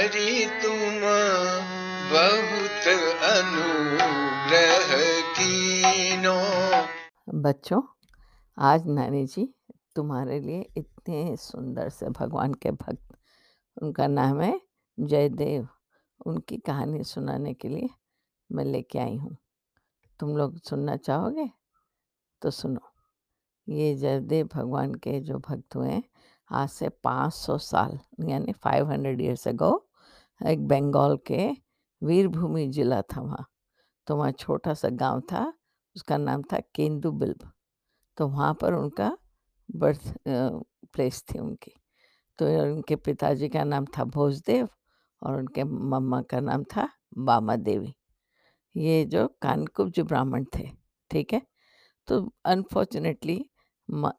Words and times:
नारी 0.00 0.46
तुम 0.46 1.00
बहुत 2.10 2.86
अनुग्रह 3.22 4.92
कीनो। 5.32 6.36
बच्चों, 7.34 7.82
आज 8.58 8.86
नानी 8.86 9.26
जी 9.26 9.54
तुम्हारे 9.96 10.40
लिए 10.40 10.60
इतने 10.76 11.36
सुंदर 11.36 11.88
से 11.88 12.08
भगवान 12.08 12.54
के 12.54 12.70
भक्त, 12.70 13.18
उनका 13.82 14.06
नाम 14.06 14.40
है 14.40 14.60
जयदेव। 15.00 15.68
उनकी 16.26 16.56
कहानी 16.56 17.04
सुनाने 17.04 17.54
के 17.54 17.68
लिए 17.68 17.88
मैं 18.52 18.64
लेके 18.64 18.98
आई 18.98 19.16
हूँ। 19.16 19.36
तुम 20.20 20.36
लोग 20.36 20.58
सुनना 20.58 20.96
चाहोगे? 20.96 21.50
तो 22.42 22.50
सुनो, 22.50 22.80
ये 23.68 23.94
जयदेव 23.94 24.48
भगवान 24.54 24.94
के 24.94 25.20
जो 25.20 25.38
भक्त 25.38 25.76
हुए 25.76 25.90
हैं, 25.90 26.02
आज 26.50 26.68
से 26.68 26.88
500 26.88 27.58
साल, 27.58 27.98
यानी 28.28 28.52
500 28.52 29.20
ईयर्स 29.20 29.48
अगो 29.48 29.86
एक 30.40 30.66
बंगाल 30.68 31.16
के 31.26 31.50
वीरभूमि 32.02 32.66
जिला 32.68 33.00
था 33.04 33.20
वहाँ। 33.20 33.46
तो 34.06 34.16
वहाँ 34.16 34.32
छोटा 34.32 34.74
सा 34.74 34.88
गाँव 34.90 35.20
था, 35.22 35.52
उसका 35.96 36.16
नाम 36.18 36.42
था 36.42 36.58
केंदू 36.74 37.10
बिल्ब 37.12 37.50
तो 38.18 38.28
वहाँ 38.28 38.54
पर 38.54 38.74
उनका 38.74 39.16
बर्थ 39.68 40.12
प्लेस 40.26 41.22
थी 41.24 41.38
उनकी। 41.38 41.72
तो 42.38 42.46
उनके 42.64 42.96
पिताजी 42.96 43.48
का 43.48 43.64
नाम 43.64 43.84
था 43.98 44.04
भोजदेव 44.06 44.68
और 45.22 45.36
उनके 45.38 45.64
मम्मा 45.64 46.20
का 46.22 46.40
नाम 46.40 46.64
था 46.66 46.88
बामा 47.18 47.56
देवी 47.58 47.94
ये 48.74 49.04
जो 49.04 49.26
कानकुब्ज 49.42 50.00
ब्राह्मण 50.00 50.44
थे, 50.56 50.68
ठीक 51.10 51.32
है? 51.32 51.42
तो 52.08 52.32
अनफॉर्चुनेटली 52.44 53.36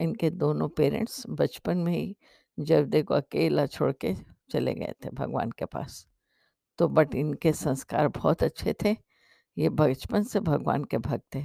इनके 0.01 0.29
दोनों 0.31 0.67
पेरेंट्स 0.70 1.23
बचपन 1.29 1.77
में 1.77 1.93
ही 1.93 2.15
जब 2.57 2.91
को 3.03 3.13
अकेला 3.13 3.65
छोड़ 3.67 3.91
के 3.95 4.13
चले 4.51 4.73
गए 4.73 4.93
थे 5.05 5.09
भगवान 5.12 5.51
के 5.51 5.65
पास। 5.65 6.05
तो 6.80 6.88
बट 6.89 7.16
इनके 7.16 7.53
संस्कार 7.53 8.07
बहुत 8.09 8.43
अच्छे 8.43 8.73
थे। 8.84 8.95
ये 9.57 9.70
बचपन 9.71 10.23
से 10.23 10.40
भगवान 10.41 10.84
के 10.84 10.98
भक्त 10.99 11.23
थे 11.35 11.43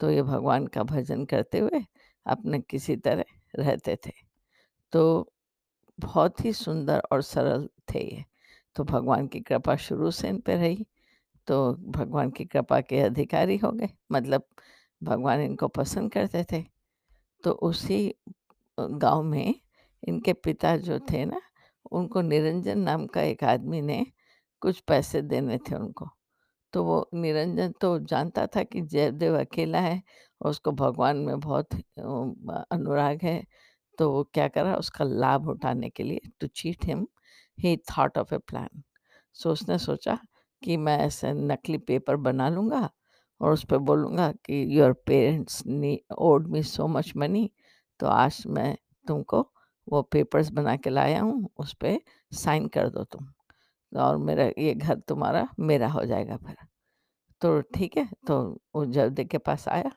तो 0.00 0.10
ये 0.10 0.22
भगवान 0.22 0.66
का 0.66 0.82
भजन 0.84 1.24
करते 1.24 1.58
हुए 1.58 1.84
अपने 2.26 2.58
किसी 2.60 2.96
तरह 2.98 3.24
रहते 3.54 3.96
थे। 3.96 4.12
तो 4.92 5.32
बहुत 5.98 6.44
ही 6.44 6.52
सुंदर 6.52 7.02
और 7.12 7.22
सरल 7.22 7.68
थे 7.88 8.04
ये। 8.04 8.24
तो 8.76 8.84
भगवान 8.84 9.26
की 9.26 9.40
कृपा 9.40 9.76
शुरू 9.78 10.10
से 10.10 10.28
इन 10.28 10.38
पर 10.40 10.56
रही 10.56 10.86
तो 11.48 11.72
भगवान 11.90 12.30
की 12.30 12.44
कृपा 12.44 12.80
के 12.80 13.00
अधिकारी 13.00 13.56
हो 13.56 13.70
गए 13.72 13.88
मतलब 14.12 14.42
भगवान 15.02 15.40
इनको 15.40 15.68
पसंद 15.68 16.12
करते 16.12 16.44
थे। 16.52 16.62
तो 17.44 17.50
उसी 17.52 18.14
गाँव 18.78 19.22
में 19.22 19.54
इनके 20.02 20.32
पिता 20.34 20.76
जो 20.78 20.98
थे 21.10 21.24
ना, 21.24 21.40
उनको 21.92 22.20
निरंजन 22.22 22.78
नाम 22.78 23.06
का 23.06 23.22
एक 23.22 23.44
आदमी 23.44 23.80
ने 23.82 24.04
कुछ 24.62 24.80
पैसे 24.88 25.22
देने 25.24 25.58
थे 25.60 25.74
उनको। 25.76 26.08
तो 26.72 26.84
वो 26.84 27.08
निरंजन 27.14 27.72
तो 27.80 27.98
जानता 28.00 28.46
था 28.56 28.62
कि 28.64 28.80
जयदेव 28.82 29.38
अकेला 29.40 29.80
है 29.80 30.02
और 30.40 30.50
उसको 30.50 30.72
भगवान 30.74 31.16
में 31.18 31.40
बहुत 31.40 31.74
अनुराग 32.72 33.20
है। 33.24 33.42
तो 33.98 34.10
वो 34.12 34.22
क्या 34.34 34.48
करा 34.48 34.76
उसका 34.76 35.04
लाभ 35.06 35.48
उठाने 35.50 35.90
के 35.90 36.02
लिए 36.04 36.20
to 36.40 36.46
cheat 36.48 36.84
him. 36.86 37.06
He 37.58 37.76
thought 37.90 38.18
of 38.18 38.34
a 38.34 38.38
plan 38.40 38.82
so 39.36 39.52
उसने 39.52 39.78
सोचा 39.78 40.18
कि 40.62 40.76
मैं 40.78 40.98
ऐसे 41.00 41.32
नकली 41.34 41.78
पेपर 41.80 42.16
बना 42.18 42.48
लूँगा 42.50 42.88
और 43.40 43.52
उस 43.52 43.64
पर 43.64 43.78
बोलूँगा 43.80 44.30
कि 44.46 44.64
your 44.78 44.92
parents 45.06 45.62
knee 45.66 46.00
owed 46.20 46.48
me 46.52 46.62
so 46.64 46.86
much 46.88 47.12
money 47.16 47.50
तो 48.00 48.06
आज 48.08 48.42
मैं 48.48 48.76
तुमको 49.06 49.40
वो 49.88 50.02
पेपर्स 50.04 50.50
बना 50.52 50.76
के 50.76 50.90
लाया 50.90 51.20
हूँ, 51.22 51.50
उस 51.58 51.74
पर 51.74 51.98
साइन 52.32 52.68
कर 52.68 52.88
दो 52.90 53.04
तुम। 53.04 53.28
और 53.92 54.16
मेरा 54.18 54.44
ये 54.58 54.74
घर 54.74 54.98
तुम्हारा, 55.08 55.46
मेरा 55.60 55.88
हो 55.88 56.04
जाएगा 56.06 56.36
फिर। 56.38 56.56
तो 57.42 57.60
ठीक 57.74 57.96
है 57.96 58.08
तो 58.26 58.38
वो 58.76 58.84
जयदेव 58.86 59.26
के 59.26 59.38
पास 59.40 59.68
आया 59.68 59.90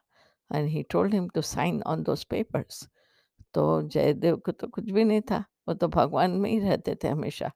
and 0.51 0.67
he 0.69 0.83
told 0.91 1.13
him 1.13 1.27
to 1.29 1.41
sign 1.43 1.81
on 1.83 2.03
those 2.03 2.23
papers 2.25 2.87
तो 3.55 3.81
जयदेव 3.83 4.35
को 4.37 4.51
तो 4.51 4.67
कुछ 4.67 4.89
भी 4.91 5.03
नहीं 5.03 5.21
था, 5.21 5.43
वो 5.67 5.73
तो 5.73 5.87
भगवान 5.89 6.31
में 6.31 6.49
ही 6.49 6.59
रहते 6.59 6.95
थे 7.03 7.07
हमेशा। 7.07 7.51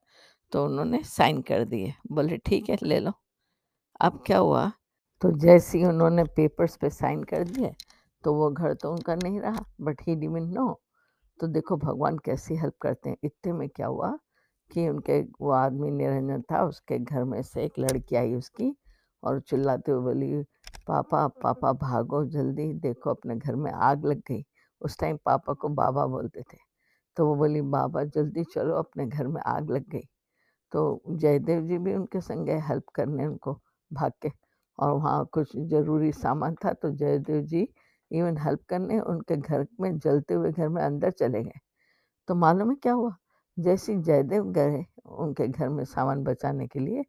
तो 0.53 0.63
उन्होंने 0.66 1.01
साइन 1.06 1.41
कर 1.41 1.63
दिए, 1.66 1.94
बोले 2.12 2.38
ठीक 2.39 2.69
है, 2.69 2.78
ले 2.83 3.00
लो। 3.00 3.12
अब 4.00 4.22
क्या 4.28 4.38
हुआ? 4.39 4.72
तो 5.22 5.31
जैसे 5.39 5.78
ही 5.78 5.85
उन्होंने 5.85 6.23
पेपर्स 6.35 6.75
पे 6.78 6.89
साइन 6.91 7.23
कर 7.23 7.44
दिए 7.45 7.73
तो 8.23 8.33
वो 8.33 8.50
घर 8.51 8.73
तो 8.73 8.91
उनका 8.91 9.16
नहीं 9.16 9.39
रहा 9.41 9.63
बट 9.81 10.01
ही 10.01 10.16
डिविन 10.16 10.44
नो 10.50 10.69
तो 11.39 11.47
देखो 11.47 11.78
भगवान 11.78 12.17
कैसी 12.25 12.56
हेल्प 12.56 12.75
करते 12.81 13.09
हैं, 13.09 13.17
इतने 13.23 13.53
में 13.53 13.67
क्या 13.69 13.88
हुआ? 13.88 14.17
कि 14.72 14.88
उनके 14.89 15.22
वो 15.41 15.51
आदमी 15.51 15.91
निरंजन 15.91 16.41
था, 16.51 16.63
उसके 16.63 17.00
घर 17.00 17.23
में 17.23 17.41
से 17.44 17.63
एक 17.66 17.79
लड़की 17.79 18.16
आई 18.16 18.33
उसकी 18.35 18.75
और 19.23 19.39
चिल्लाते 19.39 19.91
हुए 19.91 20.01
बोली, 20.03 20.44
पापा 20.88 21.28
पापा 21.44 21.72
भागो 21.73 22.23
जल्दी, 22.25 22.73
देखो 22.73 23.09
अपने 23.09 23.35
घर 23.35 23.56
में 23.56 23.72
आग 23.72 24.06
लग 24.06 24.22
गई। 24.29 24.44
उस 24.81 25.00
टाइम 25.00 25.17
पापा 25.25 25.53
को 25.53 25.69
बाबा 25.69 26.06
बोलते 26.07 26.41
थे। 26.41 26.57
तो 27.17 27.25
वो 27.27 27.35
बोली, 27.35 27.61
बाबा, 27.61 28.03
जल्दी 28.03 28.44
चलो, 28.44 28.75
अपने 28.75 29.06
घर 29.06 29.27
में 29.27 29.41
आग 29.41 29.72
लग 29.72 29.89
गई। 29.89 30.03
तो 30.73 31.01
जयदेव 31.09 31.61
जी 31.67 31.77
भी 31.77 31.94
उनके 31.95 32.22
संग 32.22 32.50
हेल्प 32.69 32.83
करने 32.95 33.25
उनको 33.27 33.53
भाग 33.91 34.11
के 34.22 34.29
और 34.79 34.91
वहाँ 34.94 35.25
कुछ 35.33 35.56
ज़रूरी 35.57 36.11
सामान 36.11 36.56
था 36.66 36.73
तो 36.73 36.91
जयदेव 36.91 37.41
जी 37.44 37.67
इवन 38.11 38.38
हेल्प 38.38 38.59
करने 38.69 39.00
उनके 39.00 39.38
घर 39.38 39.66
में 39.81 39.97
जलते 40.00 40.33
हुए 40.33 40.51
घर 40.51 40.69
में 40.69 40.81
अंदर 40.83 41.11
चले 41.11 41.44
गए। 41.44 41.59
तो 42.27 42.35
मालूम 42.35 42.69
है 42.69 42.75
क्या 42.75 42.94
हुआ? 42.94 43.16
जैसे 43.57 43.95
जयदेव 43.97 44.51
गए 44.53 44.85
उनके 45.07 45.47
घर 45.47 45.69
में 45.69 45.84
सामान 45.85 46.23
बचाने 46.23 46.68
के 46.68 46.79
लिए 46.79 47.03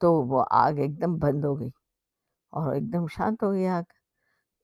तो 0.00 0.12
वो 0.24 0.38
आग 0.40 0.78
एकदम 0.80 1.16
बंद 1.18 1.44
हो 1.44 1.54
गई 1.56 1.70
और 2.52 2.76
एकदम 2.76 3.06
शांत 3.08 3.42
हो 3.42 3.50
गई 3.52 3.64
आग। 3.66 3.84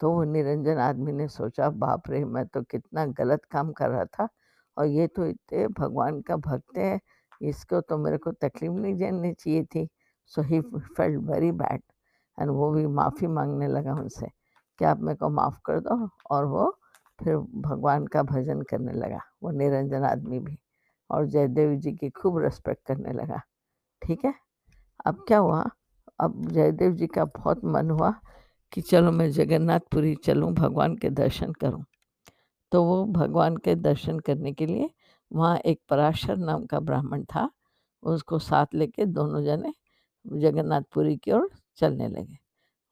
तो 0.01 0.11
वो 0.13 0.25
निरंजन 0.25 0.79
आदमी 0.81 1.13
ने 1.13 1.29
सोचा, 1.29 1.69
बाप 1.71 2.11
रे, 2.11 2.25
मैं 2.25 2.47
तो 2.47 2.63
कितना 2.63 3.05
गलत 3.19 3.45
काम 3.53 3.73
कर 3.73 3.91
रहा 3.91 4.05
था 4.07 4.29
और 4.77 4.87
ये 4.87 5.07
तो 5.09 5.27
इतने 5.27 5.67
भगवान 5.79 6.21
का 6.23 6.37
भक्त 6.39 6.79
है, 6.79 7.01
इसको 7.43 7.81
तो 7.83 7.99
मेरे 7.99 8.19
को 8.19 8.33
तकलीफ़ 8.35 8.73
नहीं 8.73 8.97
जाननी 8.97 9.33
चाहिए 9.35 9.65
थी। 9.67 9.89
So 10.33 10.43
he 10.43 10.61
felt 10.63 11.21
very 11.31 11.53
bad 11.55 11.83
and 12.39 12.51
वो 12.51 12.71
भी 12.73 12.87
माफ़ी 12.89 13.27
मांगने 13.29 13.69
लगा 13.69 13.95
उनसे 13.95 14.27
कि 14.79 14.85
आप 14.85 15.01
मेरे 15.01 15.17
को 15.17 15.29
माफ़ 15.31 15.61
कर 15.67 15.81
दो? 15.81 16.09
और 16.31 16.45
वो 16.47 16.71
फिर 17.19 17.37
भगवान 17.37 18.07
का 18.07 18.23
भजन 18.25 18.63
करने 18.63 18.93
लगा, 18.95 19.21
वो 19.43 19.51
निरंजन 19.53 20.05
आदमी 20.05 20.39
भी। 20.41 20.59
और 21.15 21.27
जयदेव 21.27 21.75
जी 21.75 21.93
की 21.93 22.11
खूब 22.11 22.39
रेस्पेक्ट 22.39 22.87
करने 22.87 23.13
लगा। 23.13 23.41
ठीक 24.03 24.25
है? 24.25 24.35
अब 25.07 25.25
क्या 25.29 25.39
हुआ? 25.39 25.65
अब 26.21 26.49
जयदेव 26.49 26.93
जी 26.93 27.07
का 27.07 27.25
बहुत 27.25 27.65
मन 27.65 27.91
हुआ 27.91 28.15
कि 28.73 28.81
चलो 28.81 29.13
मैं 29.13 29.31
जगन्नाथपुरी 29.31 30.15
चलूँ, 30.15 30.53
भगवान 30.53 30.97
के 30.97 31.11
दर्शन 31.11 31.53
करूँ। 31.53 31.85
तो 32.73 32.85
वो 32.85 33.05
भगवान 33.05 33.57
के 33.57 33.75
दर्शन 33.75 34.19
करने 34.19 34.53
के 34.53 34.67
लिए 34.67 34.91
वहाँ 35.31 35.57
एक 35.57 35.81
पराशर 35.89 36.37
नाम 36.37 36.65
का 36.67 36.81
ब्राह्मण 36.81 37.25
था। 37.25 37.51
उसको 38.03 38.39
साथ 38.39 38.75
लेके 38.75 39.05
दोनों 39.07 39.43
जने 39.43 39.73
जगन्नाथपुरी 40.27 41.17
की 41.17 41.33
ओर 41.33 41.49
चलने 41.77 42.09
लगे 42.09 42.39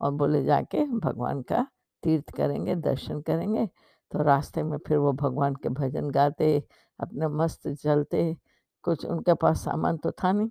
और 0.00 0.12
बोले, 0.12 0.44
जाके 0.44 0.84
भगवान 0.86 1.42
का 1.42 1.66
तीर्थ 2.02 2.30
करेंगे, 2.30 2.74
दर्शन 2.74 3.20
करेंगे। 3.20 3.68
तो 4.12 4.22
रास्ते 4.22 4.62
में 4.62 4.78
फिर 4.78 4.98
वो 4.98 5.12
भगवान 5.12 5.54
के 5.54 5.68
भजन 5.68 6.10
गाते 6.10 6.62
अपने 7.02 7.28
मस्त 7.30 7.68
जलते, 7.68 8.36
कुछ 8.84 9.04
उनके 9.06 9.34
पास 9.36 9.64
सामान 9.64 9.96
तो 9.98 10.10
था 10.14 10.32
नहीं। 10.32 10.50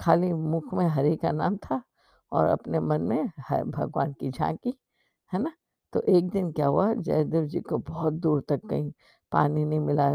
खाली 0.00 0.32
मुख 0.34 0.74
में 0.74 0.86
हरि 0.88 1.16
का 1.16 1.32
नाम 1.32 1.56
था 1.58 1.82
और 2.32 2.46
अपने 2.48 2.80
मन 2.80 3.02
में 3.02 3.26
भगवान 3.70 4.12
की 4.12 4.30
झांकी, 4.30 4.74
है 5.32 5.42
ना? 5.42 5.52
तो 5.92 6.00
एक 6.08 6.28
दिन 6.30 6.50
क्या 6.52 6.66
हुआ, 6.66 6.92
जयदेव 6.94 7.46
जी 7.46 7.60
को 7.60 7.78
बहुत 7.80 8.12
दूर 8.14 8.42
तक 8.48 8.60
कहीं 8.70 8.92
पानी 9.32 9.64
नहीं 9.64 9.80
मिला, 9.80 10.10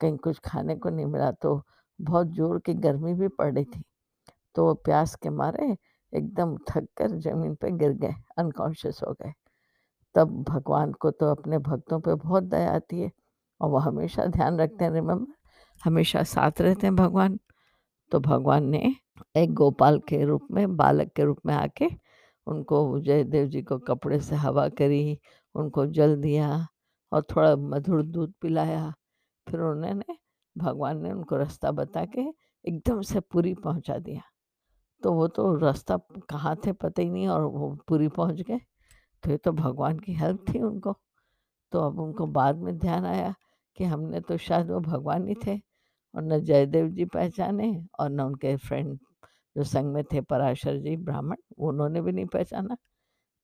कहीं 0.00 0.16
कुछ 0.18 0.38
खाने 0.44 0.76
को 0.76 0.90
नहीं 0.90 1.06
मिला 1.06 1.30
तो 1.32 1.62
बहुत 1.98 2.26
ज़ोर 2.34 2.58
की 2.60 2.74
गर्मी 2.76 3.14
भी 3.14 3.28
पड़ 3.30 3.52
रही 3.54 3.64
थी। 3.66 3.82
तो 4.54 4.64
वो 4.66 4.74
प्यास 4.76 5.14
के 5.16 5.30
मारे 5.32 5.76
एकदम 6.12 6.56
थक 6.68 6.86
कर 6.96 7.16
ज़मीन 7.18 7.54
पे 7.54 7.70
गिर 7.72 7.92
गए, 7.94 8.14
अनकॉन्शियस 8.38 9.00
हो 9.06 9.12
गए। 9.14 9.32
तब 10.14 10.42
भगवान 10.44 10.92
को 10.92 11.10
तो 11.10 11.30
अपने 11.30 11.58
भक्तों 11.60 12.00
पे 12.00 12.14
बहुत 12.16 12.44
दया 12.44 12.72
आती 12.74 13.00
है। 13.00 13.10
और 13.62 13.70
वो 13.70 13.78
हमेशा 13.78 14.26
ध्यान 14.26 14.58
रखते 14.60 14.84
हैं 14.84 14.92
रिमेम्बर 14.92 15.34
हमेशा 15.84 16.22
साथ 16.22 16.60
रहते 16.60 16.86
हैं 16.86 16.96
भगवान। 16.96 17.38
तो 18.12 18.20
भगवान 18.20 18.64
ने 18.64 18.94
एक 19.36 19.52
गोपाल 19.54 19.98
के 19.98 20.24
रूप 20.24 20.48
में 20.50 20.76
बालक 20.76 21.12
के 21.12 21.24
रूप 21.24 21.38
में 21.46 21.54
आके 21.54 21.88
उनको 22.46 23.00
जयदेव 23.00 23.46
जी 23.46 23.62
को 23.62 23.78
कपड़े 23.78 24.20
से 24.20 24.36
हवा 24.36 24.68
करी 24.68 25.18
उनको 25.54 25.86
जल 25.86 26.16
दिया 26.16 26.66
और 27.12 27.22
थोड़ा 27.22 27.56
मधुर 27.56 28.02
दूध 28.02 28.32
पिलाया। 28.42 28.94
फिर 29.48 29.60
उन्होंने 29.60 30.16
भगवान 30.58 31.02
ने 31.02 31.12
उनको 31.12 31.36
रास्ता 31.36 31.70
बता 31.70 32.04
के 32.04 32.20
एकदम 32.68 33.00
से 33.02 33.20
पूरी 33.20 33.54
पहुँचा 33.54 33.98
दिया। 33.98 34.22
तो 35.02 35.12
वो 35.12 35.28
तो 35.28 35.54
रास्ता 35.56 35.96
कहाँ 36.30 36.56
थे 36.66 36.72
पता 36.72 37.02
ही 37.02 37.10
नहीं 37.10 37.28
और 37.28 37.42
वो 37.42 37.78
पूरी 37.88 38.08
पहुँच 38.08 38.40
गए। 38.40 38.60
तो 39.22 39.30
ये 39.30 39.36
तो 39.36 39.52
भगवान 39.52 39.98
की 39.98 40.12
हेल्प 40.12 40.44
थी 40.48 40.58
उनको। 40.58 40.96
तो 41.72 41.80
अब 41.80 42.00
उनको 42.00 42.26
बाद 42.26 42.56
में 42.56 42.78
ध्यान 42.78 43.04
आया। 43.04 43.34
कि 43.76 43.84
हमने 43.84 44.20
तो 44.20 44.36
शायद 44.36 44.70
वो 44.70 44.80
भगवान 44.80 45.28
ही 45.28 45.34
थे 45.46 45.56
और 46.14 46.22
न 46.22 46.38
जयदेव 46.40 46.88
जी 46.88 47.04
पहचाने 47.04 47.72
और 48.00 48.10
न 48.10 48.20
उनके 48.20 48.56
फ्रेंड 48.58 48.98
जो 49.56 49.64
संग 49.64 49.92
में 49.94 50.02
थे 50.04 50.20
पराशर 50.20 50.78
जी, 50.78 50.96
ब्राह्मण 50.96 51.36
उन्होंने 51.58 52.00
भी 52.02 52.12
नहीं 52.12 52.26
पहचाना। 52.26 52.76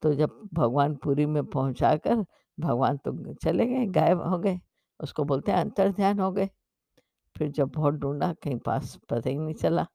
तो 0.02 0.14
जब 0.14 0.38
भगवान 0.54 0.94
पुरी 0.96 1.26
में 1.26 1.44
पहुंचाकर 1.44 2.24
भगवान 2.58 2.96
तो 2.96 3.34
चले 3.34 3.66
गए, 3.66 3.86
गायब 3.86 4.20
हो 4.22 4.38
गए, 4.38 4.58
उसको 5.00 5.24
बोलते 5.24 5.52
हैं 5.52 5.58
अंतर 5.58 5.92
ध्यान 5.92 6.20
हो 6.20 6.30
गए। 6.32 6.48
फिर 7.36 7.50
जब 7.50 7.70
बहुत 7.70 7.94
ढूंढा, 7.94 8.32
कहीं 8.32 8.58
पास 8.58 8.96
पता 9.10 9.30
ही 9.30 9.38
नहीं 9.38 9.54
चला, 9.54 9.86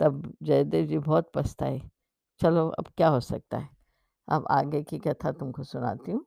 तब 0.00 0.32
जयदेव 0.42 0.86
जी 0.86 0.98
बहुत 0.98 1.30
पछताए, 1.34 1.80
चलो, 2.40 2.68
अब 2.68 2.86
क्या 2.96 3.08
हो 3.08 3.20
सकता 3.20 3.58
है? 3.58 3.68
अब 4.28 4.46
आगे 4.50 4.82
की 4.82 4.98
कथा 4.98 5.32
तुमको 5.32 5.62
सुनाती 5.64 6.12
हूँ। 6.12 6.24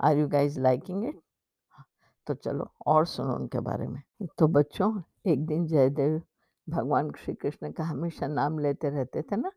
Are 0.00 0.18
you 0.18 0.28
guys 0.28 0.60
liking 0.60 1.04
it 1.08 1.20
तो 2.26 2.34
चलो, 2.34 2.70
और 2.86 3.06
सुनो 3.06 3.34
उनके 3.34 3.60
बारे 3.60 3.86
में। 3.88 4.02
तो 4.38 4.46
बच्चों, 4.48 4.92
एक 5.26 5.44
दिन 5.46 5.66
जयदेव 5.66 6.20
भगवान 6.68 7.10
श्री 7.18 7.34
कृष्ण 7.34 7.70
का 7.72 7.84
हमेशा 7.84 8.26
नाम 8.28 8.58
लेते 8.58 8.90
रहते 8.90 9.22
थे 9.22 9.36
ना? 9.36 9.50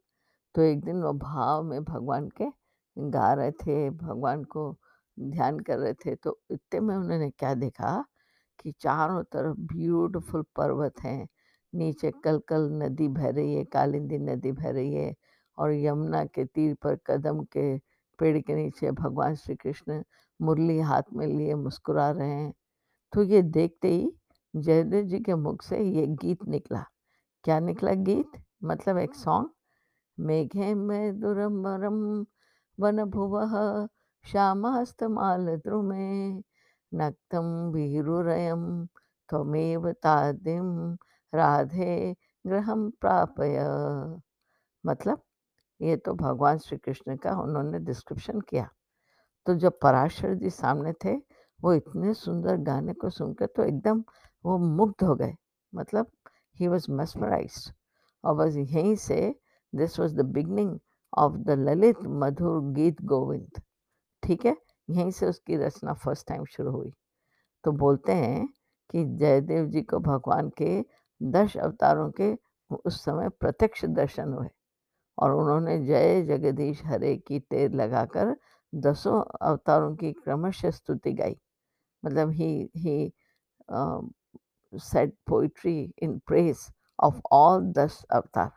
तो 0.56 0.62
एक 0.62 0.84
दिन 0.86 1.02
वो 1.04 1.14
भाव 1.14 1.64
में 1.64 1.84
भगवान 1.84 2.28
के 2.42 2.46
गा 2.98 3.32
रहे 3.34 3.52
थे, 3.52 3.90
भगवान 3.90 4.44
को 4.46 4.76
ध्यान 5.18 5.60
कर 5.60 5.78
रहे 5.80 5.94
थे 5.96 6.16
तो 6.16 6.38
इतने 6.52 6.80
में 6.80 6.96
उन्होंने 6.96 7.30
क्या 7.30 7.54
देखा 7.56 8.04
कि 8.60 8.72
चारों 8.82 9.24
तरफ़ 9.24 9.58
ब्यूटीफुल 9.74 10.44
पर्वत 10.56 11.00
हैं। 11.04 11.28
नीचे 11.74 12.12
कल 12.24 12.40
कल 12.50 12.70
नदी 12.74 13.08
बह 13.08 13.30
रही 13.30 13.56
है, 13.56 13.64
कालिंदी 13.66 14.18
नदी 14.20 14.52
बह 14.52 14.70
रही 14.72 14.94
है, 14.94 15.14
और 15.58 15.74
यमुना 15.74 16.24
के 16.26 16.46
तीर 16.46 16.76
पर 16.84 16.96
कदम 17.08 17.42
के 17.54 17.78
पेड़ 18.20 18.38
के 18.40 18.56
नीचे 18.56 18.92
भगवान 18.94 19.36
श्री 19.36 19.56
कृष्ण 19.56 20.02
मुरली 20.42 20.80
हाथ 20.80 21.04
में 21.14 21.26
लिए 21.28 21.56
मुस्कुरा 21.56 22.10
रहे 22.12 22.30
हैं। 22.30 22.54
तो 23.14 23.24
ये 23.24 23.42
देखते 23.42 23.88
ही 23.88 24.12
जयदेव 24.56 25.06
जी 25.06 25.20
के 25.20 25.36
मुख 25.36 25.62
से 25.64 25.80
ये 25.84 26.06
गीत 26.08 26.44
निकला। 26.48 26.84
क्या 27.44 27.60
निकला 27.60 27.94
गीत? 27.94 28.32
मतलब 28.64 28.98
एक 28.98 29.16
सॉन्ग 29.16 29.50
मेघे 30.18 30.74
में 30.74 31.20
दुरमरम 31.20 32.26
वन 32.78 33.04
भुव 33.06 33.40
श्यामस्तमाल 34.26 35.46
द्रुमे 35.58 36.30
नक्तं 36.92 37.72
वीरुरयं 37.74 38.64
त्वमेव 39.30 39.92
तादिं 40.04 40.96
राधे 41.34 42.16
गृहं 42.46 42.90
प्रापय। 43.02 43.58
मतलब 44.86 45.22
ये 45.82 45.96
तो 45.98 46.14
भगवान 46.14 46.58
श्री 46.58 46.78
कृष्ण 46.78 47.16
का 47.18 47.32
उन्होंने 47.42 47.80
डिस्क्रिप्शन 47.80 48.42
किया। 48.42 48.70
तो 49.48 49.56
जब 49.56 49.80
पराशर 49.80 50.34
जी 50.34 50.50
सामने 50.50 50.94
थे, 50.94 51.16
वो 51.62 51.74
इतने 51.74 52.14
सुंदर 52.14 52.58
गाने 52.58 52.94
को 52.94 53.10
सुनकर 53.10 53.46
तो 53.46 53.64
एकदम 53.64 54.04
वो 54.46 54.58
मुग्ध 54.58 55.04
हो 55.04 55.16
गए। 55.16 55.36
मतलब 55.76 56.12
ही 56.56 56.68
वॉज़ 56.68 56.92
mesmerized. 56.92 57.72
और 58.24 58.36
बस 58.36 58.56
यहीं 58.56 58.96
से 58.96 59.36
this 59.76 60.00
was 60.00 60.16
the 60.16 60.22
beginning 60.22 60.80
of 61.18 61.34
the 61.34 61.50
Lalit 61.50 61.96
मधुर 62.02 62.62
गीत 62.62 63.02
गोविंद 63.02 63.62
ठीक 64.24 64.46
है? 64.46 64.58
यहीं 64.90 65.12
से 65.12 65.26
उसकी 65.26 65.58
रचना 65.58 65.94
फ़र्स्ट 65.94 66.28
टाइम 66.28 66.46
शुरू 66.46 66.72
हुई। 66.72 66.94
तो 67.64 67.72
बोलते 67.72 68.12
हैं 68.12 68.50
कि 68.92 69.06
जयदेव 69.06 69.66
जी 69.66 69.82
को 69.82 70.00
भगवान 70.00 70.50
के 70.50 70.86
दस 71.24 71.58
अवतारों 71.58 72.12
के 72.12 72.38
उस 72.86 73.06
समय 73.06 73.30
प्रत्यक्ष 73.30 73.86
दर्शन 73.86 74.34
हुए। 74.34 74.48
और 75.18 75.34
उन्होंने 75.34 75.86
जय 75.86 76.22
जगदीश 76.22 76.86
हरे 76.86 77.18
की 77.18 77.40
तेर 77.40 77.72
लगाकर 77.72 78.38
दसों 78.74 79.22
अवतारों 79.42 79.96
की 79.96 80.12
क्रमशः 80.14 80.72
स्तुति 80.72 81.14
गाई। 81.14 81.36
मतलब 82.04 82.32
he 82.32 82.70
he 82.78 83.12
said 84.74 85.12
poetry 85.28 85.80
in 86.04 86.18
praise 86.28 86.68
of 87.00 87.22
all 87.34 87.62
दस 87.74 88.04
अवतार। 88.12 88.52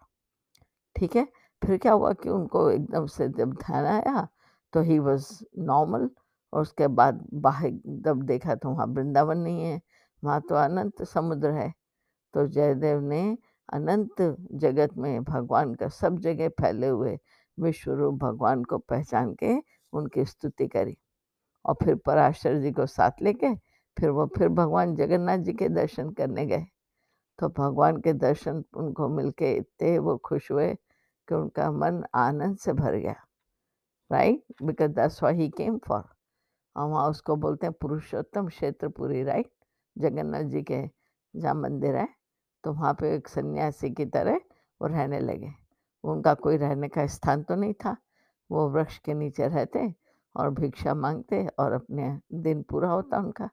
ठीक 0.97 1.17
है? 1.17 1.27
फिर 1.63 1.77
क्या 1.79 1.93
हुआ 1.93 2.13
कि 2.13 2.29
उनको 2.31 2.71
एकदम 2.71 3.07
से 3.07 3.29
जब 3.29 3.53
ध्यान 3.57 3.87
आया 3.87 4.27
तो 4.73 4.81
ही 4.83 4.99
वॉज़ 4.99 5.29
नॉर्मल 5.61 6.09
और 6.53 6.63
उसके 6.63 6.87
बाद 6.91 7.25
बाहर 7.35 7.71
जब 8.05 8.23
देखा 8.27 8.55
तो 8.55 8.71
वहाँ 8.71 8.87
वृंदावन 8.89 9.39
नहीं 9.39 9.63
है, 9.65 9.81
वहाँ 10.23 10.41
तो 10.49 10.55
अनंत 10.57 11.03
समुद्र 11.05 11.51
है। 11.53 11.73
तो 12.35 12.47
जयदेव 12.49 13.01
ने 13.03 13.23
अनंत 13.69 14.23
जगत 14.63 14.97
में 14.99 15.23
भगवान 15.25 15.75
का 15.75 15.89
सब 15.91 16.19
जगह 16.21 16.49
फैले 16.61 16.89
हुए 16.89 17.19
विश्वरूप 17.59 18.15
भगवान 18.25 18.65
को 18.65 18.79
पहचान 18.81 19.35
के 19.43 19.55
उनकी 19.93 20.25
स्तुति 20.25 20.67
करी 20.69 20.97
और 21.65 21.75
फिर 21.83 21.95
पराशर 22.07 22.59
जी 22.61 22.73
को 22.73 22.87
साथ 22.89 23.23
लेके 23.23 23.55
फिर 23.97 24.11
वो 24.11 24.27
फिर 24.37 24.49
भगवान 24.51 24.95
जगन्नाथ 24.97 25.39
जी 25.39 25.53
के 25.53 25.69
दर्शन 25.71 26.11
करने 26.13 26.47
गए। 26.47 26.65
तो 27.39 27.49
भगवान 27.51 27.97
के 28.01 28.13
दर्शन 28.15 28.63
उनको 28.77 29.09
मिलके 29.09 29.53
इतने 29.53 29.99
वो 29.99 30.17
खुश 30.25 30.51
हुए 30.51 30.73
कि 31.29 31.35
उनका 31.35 31.71
मन 31.73 32.03
आनंद 32.17 32.57
से 32.59 32.73
भर 32.73 32.97
गया। 32.97 33.15
Right 34.11 34.63
because 34.63 34.91
that's 34.93 35.23
why 35.23 35.37
he 35.37 35.49
came 35.51 35.79
for 35.79 36.03
और 36.77 36.89
वहाँ 36.91 37.09
उसको 37.11 37.37
बोलते 37.37 37.67
हैं 37.67 37.75
पुरुषोत्तम 37.81 38.49
क्षेत्रपुरी 38.49 39.23
राइट 39.25 39.51
जगन्नाथ 39.97 40.45
जी 40.45 40.63
के 40.63 40.83
जहाँ 41.35 41.55
मंदिर 41.55 41.97
है 41.97 42.09
तो 42.65 42.73
वहाँ 42.73 42.93
पे 42.95 43.15
एक 43.17 43.29
सन्यासी 43.29 43.91
की 43.91 44.05
तरह 44.07 44.41
वो 44.81 44.89
रहने 44.89 45.21
लगे। 45.21 45.53
उनका 46.05 46.35
कोई 46.37 46.57
रहने 46.57 46.89
का 46.89 47.07
स्थान 47.07 47.43
तो 47.43 47.55
नहीं 47.55 47.75
था। 47.75 47.97
वो 48.51 48.69
वृक्ष 48.71 48.99
के 48.99 49.15
नीचे 49.15 49.49
रहते 49.49 49.93
और 50.35 50.51
भिक्षा 50.51 50.95
मांगते 50.95 51.47
और 51.59 51.73
अपने 51.73 52.19
दिन 52.35 52.63
पूरा 52.63 52.91
होता 52.91 53.19
उनका। 53.19 53.49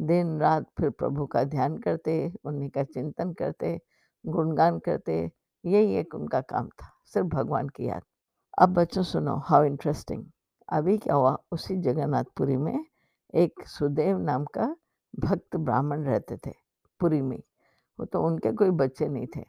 दिन 0.00 0.38
रात 0.40 0.66
फिर 0.78 0.90
प्रभु 0.90 1.26
का 1.26 1.42
ध्यान 1.44 1.76
करते, 1.78 2.32
उन्हीं 2.44 2.68
का 2.70 2.82
चिंतन 2.84 3.32
करते, 3.32 3.78
गुणगान 4.24 4.78
करते, 4.78 5.30
यही 5.64 5.94
एक 5.94 6.14
उनका 6.14 6.40
काम 6.40 6.68
था, 6.68 6.90
सिर्फ़ 7.06 7.28
भगवान 7.28 7.68
की 7.68 7.88
याद। 7.88 8.02
अब 8.58 8.72
बच्चों 8.74 9.02
सुनो 9.02 9.36
हाउ 9.44 9.64
इंटरेस्टिंग 9.64 10.24
अभी 10.68 10.96
क्या 10.98 11.14
हुआ, 11.14 11.36
उसी 11.52 11.76
जगन्नाथपुरी 11.76 12.56
में 12.56 12.84
एक 13.34 13.66
सुदेव 13.68 14.18
नाम 14.18 14.44
का 14.44 14.74
भक्त 15.14 15.56
ब्राह्मण 15.56 16.04
रहते 16.04 16.36
थे, 16.36 16.52
पुरी 17.00 17.20
में। 17.22 17.40
वो 17.98 18.04
तो 18.04 18.22
उनके 18.22 18.52
कोई 18.52 18.70
बच्चे 18.72 19.08
नहीं 19.08 19.26
थे। 19.26 19.44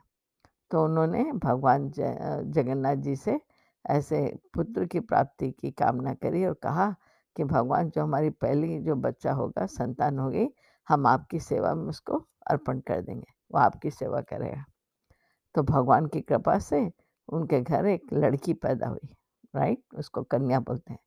तो 0.71 0.83
उन्होंने 0.83 1.23
भगवान 1.33 1.89
जगन्नाथ 1.89 2.95
जी 2.95 3.15
से 3.15 3.39
ऐसे 3.89 4.39
पुत्र 4.53 4.85
की 4.85 4.99
प्राप्ति 4.99 5.51
की 5.51 5.71
कामना 5.71 6.13
करी 6.13 6.45
और 6.45 6.53
कहा 6.53 6.95
कि 7.35 7.43
भगवान, 7.43 7.89
जो 7.89 8.03
हमारी 8.03 8.29
पहली 8.29 8.79
जो 8.79 8.95
बच्चा 8.95 9.33
होगा, 9.33 9.65
संतान 9.65 10.19
होगी, 10.19 10.49
हम 10.89 11.07
आपकी 11.07 11.39
सेवा 11.39 11.75
में 11.75 11.83
उसको 11.83 12.27
अर्पण 12.51 12.79
कर 12.79 13.01
देंगे। 13.01 13.27
वो 13.53 13.59
आपकी 13.59 13.91
सेवा 13.91 14.21
करेगा। 14.21 14.65
तो 15.55 15.63
भगवान 15.63 16.07
की 16.07 16.21
कृपा 16.21 16.59
से 16.59 16.91
उनके 17.33 17.61
घर 17.61 17.85
एक 17.85 18.13
लड़की 18.13 18.53
पैदा 18.53 18.87
हुई 18.87 19.09
राइट 19.55 19.83
उसको 19.95 20.23
कन्या 20.23 20.59
बोलते 20.59 20.93
हैं। 20.93 20.99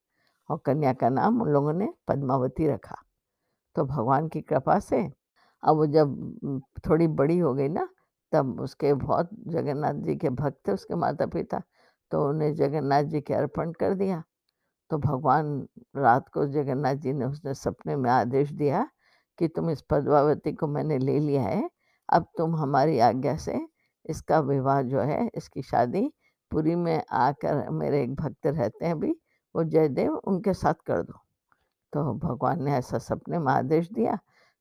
और 0.50 0.58
कन्या 0.66 0.92
का 0.92 1.08
नाम 1.08 1.42
उन 1.42 1.48
लोगों 1.48 1.72
ने 1.72 1.94
पद्मावती 2.08 2.68
रखा। 2.68 2.96
तो 3.76 3.84
भगवान 3.84 4.28
की 4.28 4.40
कृपा 4.40 4.78
से 4.78 5.12
अब 5.64 5.76
वो 5.76 5.86
जब 5.86 6.34
थोड़ी 6.88 7.08
बड़ी 7.08 7.38
हो 7.38 7.54
गई 7.54 7.68
ना, 7.68 7.88
तब 8.32 8.60
उसके 8.60 8.94
बहुत 8.94 9.30
जगन्नाथ 9.46 9.94
जी 9.94 10.16
के 10.16 10.30
भक्त 10.30 10.68
थे, 10.68 10.72
उसके 10.72 10.94
माता 10.94 11.26
पिता 11.26 11.62
तो 12.12 12.28
उन्हें 12.28 12.54
जगन्नाथ 12.54 13.02
जी 13.04 13.20
के 13.20 13.34
अर्पण 13.34 13.72
कर 13.72 13.94
दिया। 13.94 14.22
तो 14.90 14.98
भगवान 14.98 15.66
रात 15.96 16.28
को 16.28 16.46
जगन्नाथ 16.48 16.94
जी 16.96 17.12
ने 17.12 17.24
उसने 17.24 17.54
सपने 17.54 17.96
में 17.96 18.10
आदेश 18.10 18.50
दिया 18.52 18.86
कि 19.38 19.48
तुम 19.48 19.70
इस 19.70 19.82
पद्मावती 19.90 20.52
को 20.52 20.66
मैंने 20.66 20.98
ले 20.98 21.18
लिया 21.18 21.42
है, 21.42 21.68
अब 22.08 22.26
तुम 22.38 22.56
हमारी 22.56 22.98
आज्ञा 23.00 23.36
से 23.36 23.58
इसका 24.06 24.38
विवाह 24.40 24.82
जो 24.82 25.00
है, 25.00 25.28
इसकी 25.34 25.62
शादी 25.62 26.10
पुरी 26.52 26.74
में 26.74 27.02
आकर 27.12 27.68
मेरे 27.70 28.02
एक 28.02 28.14
भक्त 28.14 28.46
रहते 28.46 28.84
हैं 28.84 28.92
अभी 28.92 29.14
वो 29.54 29.64
जयदेव 29.64 30.14
उनके 30.16 30.54
साथ 30.54 30.74
कर 30.86 31.02
दो। 31.02 31.18
तो 31.92 32.12
भगवान 32.18 32.62
ने 32.64 32.72
ऐसा 32.74 32.98
सपने 32.98 33.38
में 33.38 33.52
आदेश 33.52 33.88
दिया 33.92 34.18